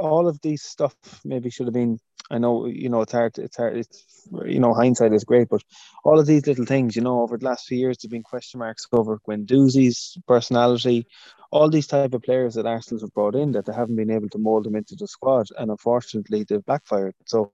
all 0.00 0.28
of 0.28 0.40
these 0.40 0.62
stuff 0.62 0.94
maybe 1.24 1.50
should 1.50 1.66
have 1.66 1.74
been. 1.74 1.98
I 2.30 2.38
know 2.38 2.66
you 2.66 2.88
know 2.88 3.02
it's 3.02 3.12
hard. 3.12 3.36
It's 3.38 3.56
hard. 3.56 3.76
It's 3.76 4.28
you 4.46 4.60
know 4.60 4.72
hindsight 4.72 5.12
is 5.12 5.24
great, 5.24 5.48
but 5.48 5.62
all 6.04 6.18
of 6.18 6.26
these 6.26 6.46
little 6.46 6.64
things, 6.64 6.94
you 6.94 7.02
know, 7.02 7.20
over 7.20 7.36
the 7.36 7.44
last 7.44 7.66
few 7.66 7.76
years, 7.76 7.98
there've 7.98 8.10
been 8.10 8.22
question 8.22 8.60
marks 8.60 8.86
over 8.92 9.18
Guendouzi's 9.28 10.16
personality, 10.26 11.06
all 11.52 11.68
these 11.70 11.86
type 11.86 12.14
of 12.14 12.22
players 12.22 12.54
that 12.54 12.66
Arsenal 12.66 13.02
have 13.02 13.14
brought 13.14 13.36
in 13.36 13.52
that 13.52 13.66
they 13.66 13.72
haven't 13.72 13.96
been 13.96 14.10
able 14.10 14.28
to 14.30 14.38
mold 14.38 14.64
them 14.64 14.74
into 14.74 14.96
the 14.96 15.06
squad, 15.06 15.46
and 15.58 15.70
unfortunately 15.70 16.44
they've 16.48 16.64
backfired. 16.64 17.14
So 17.26 17.52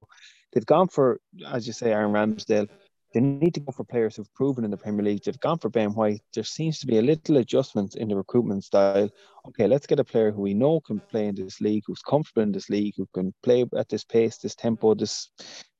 they've 0.52 0.64
gone 0.64 0.88
for, 0.88 1.20
as 1.46 1.66
you 1.66 1.72
say, 1.72 1.92
Aaron 1.92 2.12
Ramsdale 2.12 2.68
they 3.14 3.20
need 3.20 3.54
to 3.54 3.60
go 3.60 3.72
for 3.72 3.84
players 3.84 4.16
who've 4.16 4.34
proven 4.34 4.64
in 4.64 4.70
the 4.70 4.76
Premier 4.76 5.04
League. 5.04 5.22
They've 5.24 5.40
gone 5.40 5.58
for 5.58 5.70
Ben 5.70 5.94
White. 5.94 6.20
There 6.34 6.44
seems 6.44 6.78
to 6.80 6.86
be 6.86 6.98
a 6.98 7.02
little 7.02 7.38
adjustment 7.38 7.96
in 7.96 8.08
the 8.08 8.16
recruitment 8.16 8.64
style. 8.64 9.08
Okay, 9.46 9.66
let's 9.66 9.86
get 9.86 9.98
a 9.98 10.04
player 10.04 10.30
who 10.30 10.42
we 10.42 10.52
know 10.52 10.80
can 10.80 11.00
play 11.10 11.26
in 11.26 11.34
this 11.34 11.60
league, 11.60 11.84
who's 11.86 12.02
comfortable 12.02 12.42
in 12.42 12.52
this 12.52 12.68
league, 12.68 12.94
who 12.96 13.08
can 13.14 13.32
play 13.42 13.64
at 13.76 13.88
this 13.88 14.04
pace, 14.04 14.36
this 14.38 14.54
tempo, 14.54 14.94
this 14.94 15.30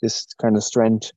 this 0.01 0.27
kind 0.41 0.57
of 0.57 0.65
strength, 0.65 1.13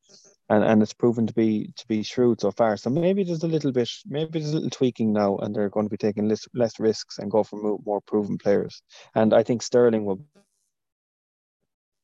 and, 0.51 0.65
and 0.65 0.83
it's 0.83 0.93
proven 0.93 1.25
to 1.25 1.33
be 1.33 1.71
to 1.77 1.87
be 1.87 2.03
shrewd 2.03 2.41
so 2.41 2.51
far. 2.51 2.75
So 2.75 2.89
maybe 2.89 3.23
there's 3.23 3.43
a 3.43 3.47
little 3.47 3.71
bit, 3.71 3.89
maybe 4.05 4.39
there's 4.39 4.51
a 4.51 4.55
little 4.55 4.69
tweaking 4.69 5.13
now, 5.13 5.37
and 5.37 5.55
they're 5.55 5.69
going 5.69 5.85
to 5.85 5.89
be 5.89 5.97
taking 5.97 6.27
less 6.27 6.45
less 6.53 6.77
risks 6.77 7.19
and 7.19 7.31
go 7.31 7.43
for 7.43 7.55
more, 7.55 7.79
more 7.85 8.01
proven 8.01 8.37
players. 8.37 8.81
And 9.15 9.33
I 9.33 9.43
think 9.43 9.61
Sterling 9.61 10.03
will 10.03 10.19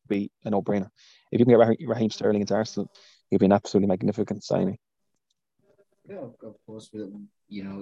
be 0.08 0.32
a 0.46 0.50
no-brainer. 0.50 0.90
If 1.32 1.40
you 1.40 1.46
can 1.46 1.60
get 1.60 1.88
Raheem 1.88 2.10
Sterling 2.10 2.40
into 2.40 2.56
Arsenal 2.56 2.90
he'd 3.30 3.42
be 3.42 3.46
an 3.46 3.52
absolutely 3.52 3.88
magnificent 3.88 4.42
signing. 4.42 4.78
Yeah, 6.10 6.20
of 6.44 6.56
course. 6.66 6.90
You 7.50 7.64
know, 7.64 7.80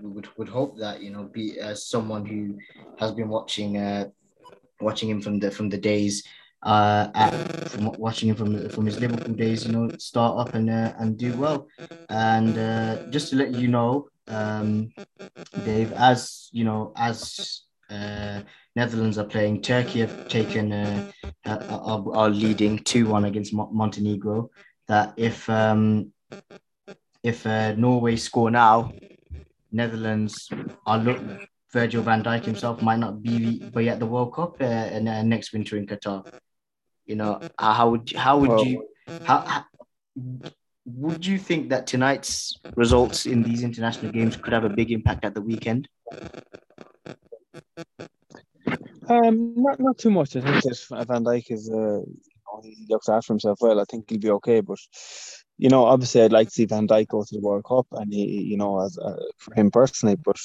we 0.00 0.08
would, 0.08 0.28
would 0.38 0.48
hope 0.48 0.78
that 0.78 1.02
you 1.02 1.10
know, 1.10 1.24
be 1.24 1.60
as 1.60 1.86
someone 1.86 2.24
who 2.24 2.56
has 2.98 3.12
been 3.12 3.28
watching, 3.28 3.76
uh, 3.76 4.08
watching 4.80 5.10
him 5.10 5.20
from 5.20 5.38
the 5.38 5.50
from 5.50 5.68
the 5.68 5.76
days, 5.76 6.24
uh, 6.62 7.08
at, 7.14 7.32
from 7.70 7.92
watching 7.98 8.28
him 8.28 8.36
from 8.36 8.68
from 8.68 8.86
his 8.86 9.00
Liverpool 9.00 9.34
days, 9.34 9.66
you 9.66 9.72
know, 9.72 9.88
start 9.98 10.38
up 10.38 10.54
and 10.54 10.68
uh, 10.70 10.92
and 10.98 11.16
do 11.16 11.32
well. 11.36 11.68
And 12.08 12.56
uh, 12.58 13.10
just 13.10 13.30
to 13.30 13.36
let 13.36 13.54
you 13.54 13.68
know, 13.68 14.08
um, 14.28 14.92
Dave, 15.64 15.92
as 15.92 16.48
you 16.52 16.64
know, 16.64 16.92
as 16.96 17.62
uh, 17.90 18.42
Netherlands 18.76 19.18
are 19.18 19.24
playing. 19.24 19.62
Turkey 19.62 20.00
have 20.00 20.28
taken 20.28 20.72
uh, 20.72 21.10
are, 21.46 22.04
are 22.14 22.30
leading 22.30 22.78
two 22.78 23.08
one 23.08 23.24
against 23.24 23.52
Montenegro 23.54 24.50
that 24.86 25.14
if 25.16 25.48
um, 25.48 26.12
if 27.22 27.46
uh, 27.46 27.74
Norway 27.74 28.16
score 28.16 28.50
now, 28.50 28.92
Netherlands 29.72 30.50
are 30.86 30.98
look 30.98 31.18
Virgil 31.72 32.02
van 32.02 32.22
Dijk 32.22 32.44
himself 32.44 32.82
might 32.82 32.98
not 32.98 33.22
be 33.22 33.62
be 33.74 33.88
at 33.88 33.98
the 33.98 34.06
World 34.06 34.34
Cup 34.34 34.60
uh, 34.60 34.64
uh, 34.64 35.22
next 35.22 35.52
winter 35.52 35.76
in 35.76 35.86
Qatar. 35.86 36.26
You 37.10 37.16
know 37.16 37.40
how 37.58 37.90
would 37.90 38.12
how 38.12 38.38
would 38.38 38.50
well, 38.50 38.64
you 38.64 38.86
how, 39.24 39.38
how 39.40 39.64
would 40.86 41.26
you 41.26 41.38
think 41.38 41.68
that 41.70 41.88
tonight's 41.88 42.56
results 42.76 43.26
in 43.26 43.42
these 43.42 43.64
international 43.64 44.12
games 44.12 44.36
could 44.36 44.52
have 44.52 44.64
a 44.64 44.68
big 44.68 44.92
impact 44.92 45.24
at 45.24 45.34
the 45.34 45.42
weekend? 45.42 45.88
Um, 49.08 49.54
not 49.56 49.80
not 49.80 49.98
too 49.98 50.12
much. 50.12 50.36
I 50.36 50.40
think 50.40 50.62
that 50.62 51.06
Van 51.08 51.24
Dijk 51.24 51.50
is 51.50 51.68
uh, 51.68 52.02
he 52.62 52.86
looks 52.88 53.08
after 53.08 53.32
himself 53.32 53.58
well, 53.60 53.80
I 53.80 53.84
think 53.90 54.08
he'll 54.08 54.20
be 54.20 54.30
okay. 54.30 54.60
But 54.60 54.78
you 55.58 55.68
know, 55.68 55.86
obviously, 55.86 56.22
I'd 56.22 56.38
like 56.38 56.46
to 56.46 56.54
see 56.54 56.66
Van 56.66 56.86
Dijk 56.86 57.08
go 57.08 57.24
to 57.24 57.34
the 57.34 57.40
World 57.40 57.64
Cup, 57.64 57.88
and 57.90 58.12
he, 58.12 58.42
you 58.42 58.56
know, 58.56 58.80
as 58.86 58.96
uh, 58.98 59.16
for 59.36 59.52
him 59.54 59.72
personally. 59.72 60.14
But 60.14 60.38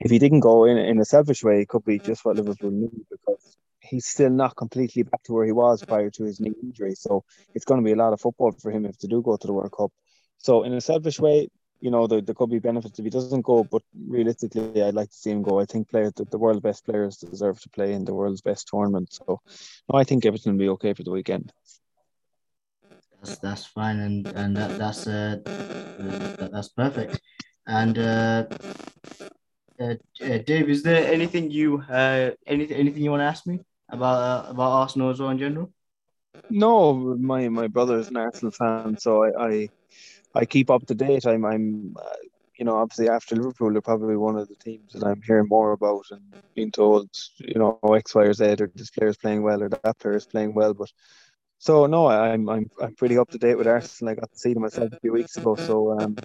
if 0.00 0.10
he 0.10 0.18
didn't 0.18 0.40
go 0.40 0.64
in 0.64 0.78
in 0.78 0.98
a 0.98 1.04
selfish 1.04 1.44
way, 1.44 1.60
it 1.60 1.68
could 1.68 1.84
be 1.84 1.98
just 1.98 2.24
what 2.24 2.36
Liverpool 2.36 2.70
need 2.70 3.04
because 3.10 3.58
he's 3.88 4.06
still 4.06 4.30
not 4.30 4.56
completely 4.56 5.02
back 5.02 5.22
to 5.24 5.32
where 5.32 5.46
he 5.46 5.52
was 5.52 5.84
prior 5.84 6.10
to 6.10 6.24
his 6.24 6.40
knee 6.40 6.54
injury. 6.62 6.94
So 6.94 7.24
it's 7.54 7.64
going 7.64 7.80
to 7.80 7.84
be 7.84 7.92
a 7.92 7.96
lot 7.96 8.12
of 8.12 8.20
football 8.20 8.52
for 8.52 8.70
him 8.70 8.84
if 8.84 8.98
they 8.98 9.08
do 9.08 9.22
go 9.22 9.36
to 9.36 9.46
the 9.46 9.52
World 9.52 9.72
Cup. 9.76 9.92
So 10.38 10.64
in 10.64 10.72
a 10.72 10.80
selfish 10.80 11.18
way, 11.18 11.48
you 11.80 11.90
know, 11.90 12.06
there, 12.06 12.20
there 12.20 12.34
could 12.34 12.50
be 12.50 12.58
benefits 12.58 12.98
if 12.98 13.04
he 13.04 13.10
doesn't 13.10 13.42
go, 13.42 13.64
but 13.64 13.82
realistically, 14.08 14.82
I'd 14.82 14.94
like 14.94 15.10
to 15.10 15.16
see 15.16 15.30
him 15.30 15.42
go. 15.42 15.60
I 15.60 15.66
think 15.66 15.90
players, 15.90 16.12
the, 16.16 16.24
the 16.24 16.38
world's 16.38 16.60
best 16.60 16.84
players 16.84 17.18
deserve 17.18 17.60
to 17.60 17.68
play 17.68 17.92
in 17.92 18.04
the 18.04 18.14
world's 18.14 18.40
best 18.40 18.68
tournament. 18.68 19.12
So, 19.12 19.40
no, 19.92 19.98
I 19.98 20.04
think 20.04 20.24
everything 20.24 20.52
will 20.52 20.58
be 20.58 20.68
okay 20.70 20.94
for 20.94 21.02
the 21.02 21.10
weekend. 21.10 21.52
That's 23.22 23.38
that's 23.38 23.66
fine, 23.66 23.98
and 23.98 24.26
and 24.28 24.56
that, 24.56 24.78
that's 24.78 25.06
uh, 25.06 25.38
that, 25.44 26.50
that's 26.52 26.68
perfect. 26.68 27.20
And 27.66 27.98
uh, 27.98 28.44
uh, 29.80 29.94
uh, 30.22 30.38
Dave, 30.46 30.68
is 30.68 30.82
there 30.82 31.12
anything 31.12 31.50
you 31.50 31.82
uh 31.82 32.30
anything 32.46 32.76
anything 32.76 33.02
you 33.02 33.10
want 33.10 33.20
to 33.20 33.24
ask 33.24 33.46
me 33.46 33.60
about 33.88 34.46
uh, 34.46 34.50
about 34.50 34.72
Arsenal 34.72 35.10
as 35.10 35.20
well 35.20 35.30
in 35.30 35.38
general? 35.38 35.72
No, 36.50 36.94
my 36.94 37.48
my 37.48 37.66
brother 37.66 37.98
is 37.98 38.08
an 38.08 38.16
Arsenal 38.16 38.52
fan, 38.52 38.98
so 38.98 39.24
I, 39.24 39.46
I 39.46 39.68
I 40.34 40.44
keep 40.44 40.70
up 40.70 40.86
to 40.86 40.94
date. 40.94 41.26
I'm, 41.26 41.44
I'm, 41.44 41.94
uh, 41.98 42.16
you 42.58 42.64
know, 42.64 42.76
obviously 42.76 43.08
after 43.08 43.34
Liverpool, 43.36 43.72
they're 43.72 43.80
probably 43.80 44.16
one 44.16 44.36
of 44.36 44.48
the 44.48 44.54
teams 44.56 44.92
that 44.92 45.04
I'm 45.04 45.22
hearing 45.22 45.48
more 45.48 45.72
about 45.72 46.04
and 46.10 46.20
being 46.54 46.70
told, 46.70 47.08
you 47.38 47.58
know, 47.58 47.78
X, 47.94 48.14
Y, 48.14 48.22
or 48.22 48.32
Z, 48.34 48.56
or 48.60 48.70
this 48.74 48.90
player 48.90 49.08
is 49.08 49.16
playing 49.16 49.42
well, 49.42 49.62
or 49.62 49.68
that 49.68 49.98
player 49.98 50.16
is 50.16 50.26
playing 50.26 50.54
well. 50.54 50.74
But 50.74 50.90
so 51.58 51.86
no, 51.86 52.06
I'm, 52.06 52.48
I'm, 52.48 52.70
I'm 52.80 52.94
pretty 52.94 53.18
up 53.18 53.30
to 53.30 53.38
date 53.38 53.56
with 53.56 53.66
Arsenal. 53.66 54.12
I 54.12 54.14
got 54.14 54.30
to 54.30 54.38
see 54.38 54.52
them 54.52 54.62
myself 54.62 54.92
a 54.92 55.00
few 55.00 55.12
weeks 55.12 55.36
ago. 55.36 55.56
So 55.56 55.98
um, 55.98 56.16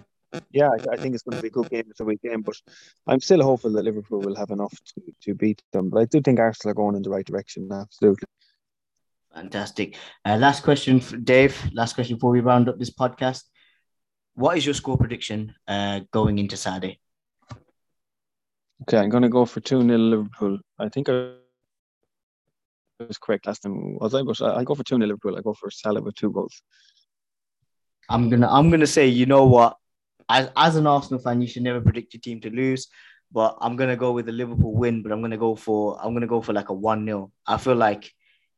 yeah, 0.50 0.68
I, 0.68 0.94
I, 0.94 0.96
think 0.96 1.14
it's 1.14 1.22
going 1.22 1.36
to 1.36 1.42
be 1.42 1.48
a 1.48 1.50
good 1.50 1.70
game 1.70 1.84
this 1.86 2.00
weekend. 2.00 2.44
But 2.44 2.56
I'm 3.06 3.20
still 3.20 3.42
hopeful 3.42 3.72
that 3.72 3.84
Liverpool 3.84 4.20
will 4.20 4.36
have 4.36 4.50
enough 4.50 4.72
to, 4.94 5.02
to 5.22 5.34
beat 5.34 5.62
them. 5.72 5.90
But 5.90 6.00
I 6.00 6.04
do 6.06 6.20
think 6.20 6.38
Arsenal 6.38 6.72
are 6.72 6.74
going 6.74 6.96
in 6.96 7.02
the 7.02 7.10
right 7.10 7.24
direction. 7.24 7.68
Absolutely. 7.72 8.26
Fantastic. 9.34 9.96
Uh, 10.24 10.36
last 10.36 10.62
question, 10.62 11.00
for 11.00 11.16
Dave. 11.16 11.58
Last 11.72 11.94
question 11.94 12.16
before 12.16 12.30
we 12.30 12.40
round 12.40 12.68
up 12.68 12.78
this 12.78 12.92
podcast. 12.92 13.44
What 14.34 14.56
is 14.56 14.64
your 14.64 14.74
score 14.74 14.96
prediction 14.96 15.54
uh, 15.68 16.00
going 16.10 16.38
into 16.38 16.56
Saturday? 16.56 17.00
Okay, 18.82 18.98
I'm 18.98 19.10
going 19.10 19.22
to 19.22 19.28
go 19.28 19.44
for 19.44 19.60
2 19.60 19.82
0 19.82 19.98
Liverpool. 19.98 20.58
I 20.78 20.88
think 20.88 21.08
I 21.08 21.34
was 22.98 23.18
correct 23.18 23.46
last 23.46 23.62
time, 23.62 23.98
was 23.98 24.14
I? 24.14 24.22
But 24.22 24.40
I, 24.42 24.64
go 24.64 24.74
for 24.74 24.84
2 24.84 24.96
0 24.96 25.06
Liverpool. 25.06 25.36
I 25.36 25.40
go 25.40 25.54
for 25.54 25.70
Salah 25.70 26.00
with 26.00 26.14
two 26.14 26.30
goals. 26.30 26.62
I'm 28.08 28.28
gonna 28.28 28.48
I'm 28.50 28.70
gonna 28.70 28.86
say, 28.86 29.06
you 29.06 29.26
know 29.26 29.46
what? 29.46 29.76
As 30.28 30.50
as 30.56 30.76
an 30.76 30.86
Arsenal 30.86 31.20
fan, 31.20 31.40
you 31.40 31.46
should 31.46 31.62
never 31.62 31.80
predict 31.80 32.14
your 32.14 32.20
team 32.20 32.40
to 32.40 32.50
lose. 32.50 32.88
But 33.30 33.56
I'm 33.60 33.76
gonna 33.76 33.96
go 33.96 34.12
with 34.12 34.26
the 34.26 34.32
Liverpool 34.32 34.74
win, 34.74 35.02
but 35.02 35.12
I'm 35.12 35.22
gonna 35.22 35.38
go 35.38 35.54
for 35.54 35.98
I'm 36.02 36.12
gonna 36.14 36.26
go 36.26 36.42
for 36.42 36.52
like 36.52 36.70
a 36.70 36.74
1-0. 36.74 37.30
I 37.46 37.56
feel 37.56 37.76
like 37.76 38.12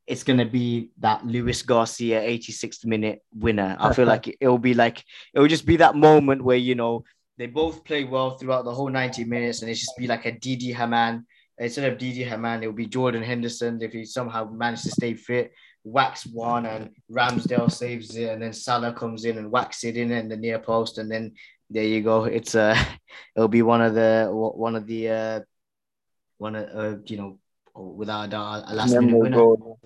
it's 0.06 0.22
going 0.22 0.38
to 0.38 0.44
be 0.44 0.90
that 0.98 1.24
Luis 1.26 1.62
Garcia 1.62 2.20
86th 2.20 2.84
minute 2.84 3.22
winner. 3.34 3.76
I 3.78 3.92
feel 3.94 4.06
like 4.06 4.28
it 4.40 4.48
will 4.48 4.58
be 4.58 4.74
like, 4.74 5.02
it 5.32 5.40
will 5.40 5.48
just 5.48 5.66
be 5.66 5.76
that 5.76 5.96
moment 5.96 6.44
where, 6.44 6.56
you 6.56 6.74
know, 6.74 7.04
they 7.36 7.46
both 7.46 7.84
play 7.84 8.04
well 8.04 8.36
throughout 8.36 8.64
the 8.64 8.74
whole 8.74 8.90
90 8.90 9.24
minutes 9.24 9.62
and 9.62 9.70
it's 9.70 9.80
just 9.80 9.96
be 9.98 10.06
like 10.06 10.26
a 10.26 10.32
Didi 10.32 10.72
Hamann. 10.72 11.26
Instead 11.58 11.90
of 11.90 11.98
Didi 11.98 12.22
Hamann, 12.22 12.62
it 12.62 12.66
will 12.66 12.74
be 12.74 12.86
Jordan 12.86 13.22
Henderson 13.22 13.80
if 13.80 13.92
he 13.92 14.04
somehow 14.04 14.44
managed 14.44 14.84
to 14.84 14.90
stay 14.90 15.14
fit, 15.14 15.52
whacks 15.84 16.26
one 16.26 16.66
and 16.66 16.90
Ramsdale 17.10 17.70
saves 17.70 18.14
it 18.16 18.30
and 18.30 18.42
then 18.42 18.52
Salah 18.52 18.92
comes 18.92 19.24
in 19.24 19.38
and 19.38 19.50
whacks 19.50 19.84
it 19.84 19.96
in 19.96 20.10
in 20.10 20.28
the 20.28 20.36
near 20.36 20.58
post 20.58 20.98
and 20.98 21.10
then 21.10 21.34
there 21.70 21.84
you 21.84 22.02
go. 22.02 22.24
It's 22.24 22.54
uh 22.54 22.76
it'll 23.36 23.48
be 23.48 23.62
one 23.62 23.82
of 23.82 23.94
the 23.94 24.28
one 24.30 24.76
of 24.76 24.86
the 24.86 25.08
uh 25.08 25.40
one 26.38 26.56
of 26.56 26.68
uh, 26.74 26.98
you 27.06 27.16
know 27.16 27.38
without 27.74 28.24
a 28.24 28.28
doubt 28.28 28.64
a 28.66 28.74
last 28.74 28.94
minute 28.94 29.16
winner. 29.16 29.36
Goal. 29.36 29.78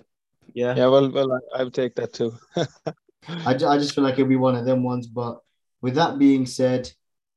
Yeah. 0.53 0.75
Yeah. 0.75 0.87
Well, 0.87 1.11
well, 1.11 1.39
I, 1.55 1.63
would 1.63 1.73
take 1.73 1.95
that 1.95 2.13
too. 2.13 2.33
I, 2.55 3.53
I 3.53 3.53
just 3.53 3.93
feel 3.93 4.03
like 4.03 4.13
it'll 4.13 4.25
be 4.27 4.35
one 4.35 4.55
of 4.55 4.65
them 4.65 4.83
ones. 4.83 5.07
But 5.07 5.39
with 5.81 5.95
that 5.95 6.17
being 6.17 6.45
said, 6.45 6.91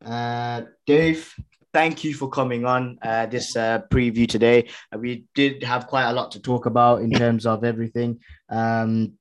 uh, 0.04 0.62
Dave, 0.86 1.34
thank 1.72 2.04
you 2.04 2.14
for 2.14 2.28
coming 2.28 2.64
on 2.64 2.98
uh, 3.02 3.26
this 3.26 3.56
uh, 3.56 3.80
preview 3.90 4.28
today. 4.28 4.68
Uh, 4.92 4.98
we 4.98 5.24
did 5.34 5.62
have 5.62 5.86
quite 5.86 6.08
a 6.08 6.12
lot 6.12 6.32
to 6.32 6.40
talk 6.40 6.66
about 6.66 7.02
in 7.02 7.10
terms 7.10 7.46
of 7.46 7.64
everything. 7.64 8.20
Um, 8.48 9.12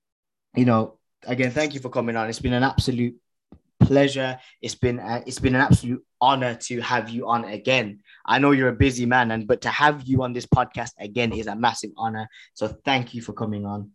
you 0.55 0.65
know, 0.65 0.97
again, 1.25 1.51
thank 1.51 1.73
you 1.73 1.79
for 1.79 1.89
coming 1.89 2.15
on. 2.15 2.29
It's 2.29 2.39
been 2.39 2.53
an 2.53 2.63
absolute 2.63 3.15
pleasure. 3.82 4.39
It's 4.62 4.76
been 4.76 5.00
uh, 5.00 5.22
it's 5.26 5.39
been 5.39 5.56
an 5.56 5.62
absolute 5.62 6.04
honor 6.20 6.56
to 6.56 6.82
have 6.82 7.10
you 7.10 7.28
on 7.28 7.46
again. 7.46 8.00
I 8.26 8.39
know 8.39 8.52
you're 8.52 8.70
a 8.70 8.76
busy 8.76 9.06
man, 9.06 9.32
and 9.32 9.48
but 9.48 9.62
to 9.62 9.70
have 9.70 10.04
you 10.04 10.24
on 10.24 10.34
this 10.34 10.46
podcast 10.46 10.91
again 11.00 11.32
is 11.34 11.48
a 11.48 11.56
massive 11.56 11.91
honor. 11.98 12.28
So 12.54 12.67
thank 12.67 13.13
you 13.13 13.22
for 13.22 13.34
coming 13.34 13.65
on. 13.65 13.91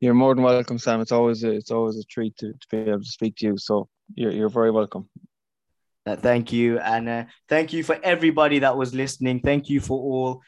You're 0.00 0.14
more 0.14 0.34
than 0.34 0.44
welcome, 0.44 0.78
Sam. 0.78 1.00
It's 1.00 1.12
always 1.12 1.44
a, 1.44 1.50
it's 1.50 1.70
always 1.70 1.96
a 1.98 2.04
treat 2.04 2.36
to, 2.38 2.52
to 2.52 2.66
be 2.70 2.78
able 2.78 3.00
to 3.00 3.06
speak 3.06 3.36
to 3.36 3.46
you. 3.46 3.58
So 3.58 3.88
you're 4.14 4.32
you're 4.32 4.48
very 4.48 4.70
welcome. 4.70 5.08
Uh, 6.06 6.16
thank 6.16 6.52
you, 6.52 6.78
and 6.80 7.08
uh, 7.08 7.24
thank 7.48 7.72
you 7.72 7.82
for 7.82 7.98
everybody 8.02 8.58
that 8.58 8.76
was 8.76 8.94
listening. 8.94 9.40
Thank 9.40 9.70
you 9.70 9.80
for 9.80 9.98
all 9.98 10.42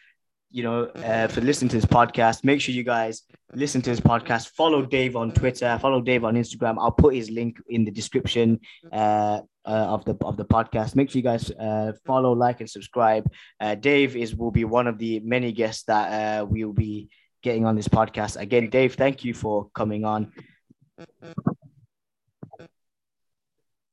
you 0.50 0.62
know, 0.62 0.85
uh, 0.85 1.28
for 1.28 1.40
listening 1.40 1.68
to 1.70 1.76
this 1.76 1.85
podcast. 1.85 2.44
Make 2.44 2.61
sure 2.61 2.74
you 2.74 2.85
guys 2.85 3.22
listen 3.54 3.82
to 3.82 3.90
this 3.90 4.00
podcast. 4.00 4.48
Follow 4.50 4.85
Dave 4.85 5.16
on 5.16 5.32
Twitter. 5.32 5.78
Follow 5.80 6.00
Dave 6.00 6.24
on 6.24 6.35
Instagram. 6.35 6.76
I'll 6.78 6.92
put 6.92 7.14
his 7.14 7.30
link 7.30 7.59
in 7.68 7.85
the 7.85 7.90
description 7.90 8.61
uh, 8.92 9.40
uh, 9.64 9.68
of 9.68 10.04
the 10.04 10.16
of 10.22 10.37
the 10.37 10.44
podcast. 10.44 10.94
Make 10.94 11.11
sure 11.11 11.18
you 11.18 11.22
guys 11.22 11.50
uh, 11.50 11.92
follow, 12.04 12.32
like, 12.32 12.61
and 12.61 12.70
subscribe. 12.70 13.30
Uh, 13.61 13.74
Dave 13.74 14.16
is 14.16 14.35
will 14.35 14.50
be 14.52 14.64
one 14.64 14.87
of 14.87 14.98
the 14.98 15.20
many 15.20 15.52
guests 15.52 15.85
that 15.85 16.40
uh, 16.40 16.44
we 16.44 16.64
will 16.64 16.72
be 16.72 17.11
getting 17.42 17.66
on 17.66 17.76
this 17.76 17.88
podcast. 17.88 18.40
Again, 18.40 18.70
Dave, 18.70 18.94
thank 18.94 19.24
you 19.24 19.35
for 19.35 19.68
coming 19.74 20.04
on. 20.04 20.32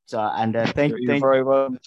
So 0.06 0.20
and 0.20 0.56
uh, 0.56 0.68
thank, 0.68 0.94
You're 1.00 1.08
thank, 1.08 1.24
very 1.24 1.44
welcome. 1.44 1.80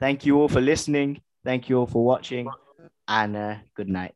thank 0.00 0.24
you 0.24 0.40
all 0.40 0.48
for 0.48 0.60
listening. 0.60 1.20
Thank 1.44 1.68
you 1.68 1.78
all 1.78 1.86
for 1.86 2.04
watching, 2.04 2.50
and 3.08 3.36
uh, 3.36 3.56
good 3.74 3.88
night. 3.88 4.14